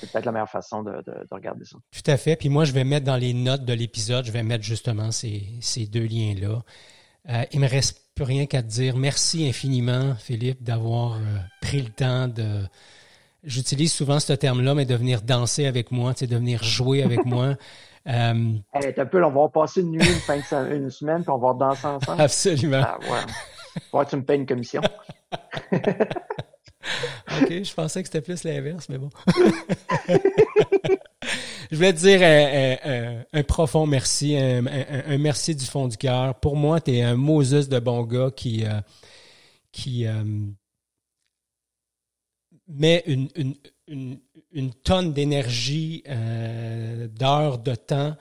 [0.00, 1.76] C'est peut-être la meilleure façon de, regarder ça.
[1.90, 2.36] Tout à fait.
[2.36, 5.88] Puis moi, je vais mettre dans les notes de l'épisode, je vais mettre justement ces,
[5.90, 6.62] deux liens-là.
[7.28, 8.96] Euh, il me reste plus rien qu'à te dire.
[8.96, 12.62] Merci infiniment, Philippe, d'avoir euh, pris le temps de.
[13.42, 17.56] J'utilise souvent ce terme-là, mais de venir danser avec moi, de venir jouer avec moi.
[18.06, 21.38] Euh, un peu, on va passer une nuit, une, fin de, une semaine, puis on
[21.38, 22.20] va danser ensemble.
[22.22, 22.82] Absolument.
[22.84, 22.98] Ah,
[23.92, 24.06] ouais.
[24.06, 24.80] tu me payes une commission.
[27.42, 29.10] OK, je pensais que c'était plus l'inverse, mais bon.
[31.70, 32.20] je voulais te dire
[33.32, 34.62] un, profond merci, un,
[35.18, 36.34] merci du fond du cœur.
[36.40, 38.80] Pour moi, tu es un Moses de bon gars qui, euh,
[39.72, 40.24] qui euh,
[42.68, 43.28] met une,
[43.88, 48.16] une, tonne d'énergie, euh, d'heures de temps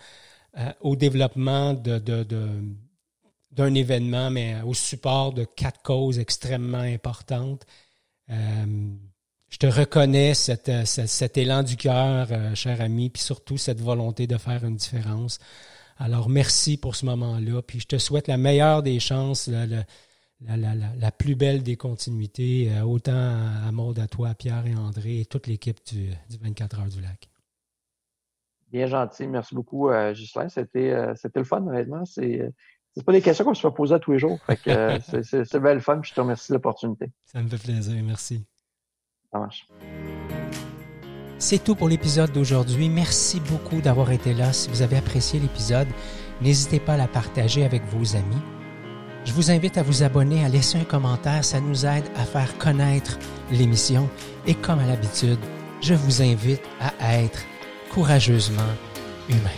[0.79, 1.97] au développement de,
[3.51, 7.65] d'un événement, mais au support de quatre causes extrêmement importantes.
[8.29, 8.93] Euh,
[9.49, 14.27] je te reconnais euh, cet, élan du cœur, euh, cher ami, puis surtout cette volonté
[14.27, 15.39] de faire une différence.
[15.97, 17.61] Alors, merci pour ce moment-là.
[17.61, 23.71] Puis je te souhaite la meilleure des chances, la, plus belle des continuités, autant à
[23.71, 26.09] Maud, à toi, à Pierre et André et toute l'équipe du,
[26.41, 27.29] 24 heures du lac.
[28.73, 29.25] Bien gentil.
[29.27, 30.49] Merci beaucoup, Ghislain.
[30.49, 30.91] C'était,
[31.33, 32.03] le fun, honnêtement.
[32.95, 34.39] C'est pas des questions qu'on se fait poser à tous les jours.
[34.45, 37.11] Fait que euh, c'est bien le fun, je te remercie de l'opportunité.
[37.25, 38.45] Ça me fait plaisir, merci.
[39.31, 39.67] Ça marche.
[41.37, 42.87] C'est tout pour l'épisode d'aujourd'hui.
[42.87, 44.53] Merci beaucoup d'avoir été là.
[44.53, 45.87] Si vous avez apprécié l'épisode,
[46.41, 48.41] n'hésitez pas à la partager avec vos amis.
[49.25, 51.43] Je vous invite à vous abonner, à laisser un commentaire.
[51.43, 53.19] Ça nous aide à faire connaître
[53.51, 54.09] l'émission.
[54.47, 55.39] Et comme à l'habitude,
[55.81, 57.39] je vous invite à être
[57.91, 58.63] courageusement
[59.27, 59.49] humain.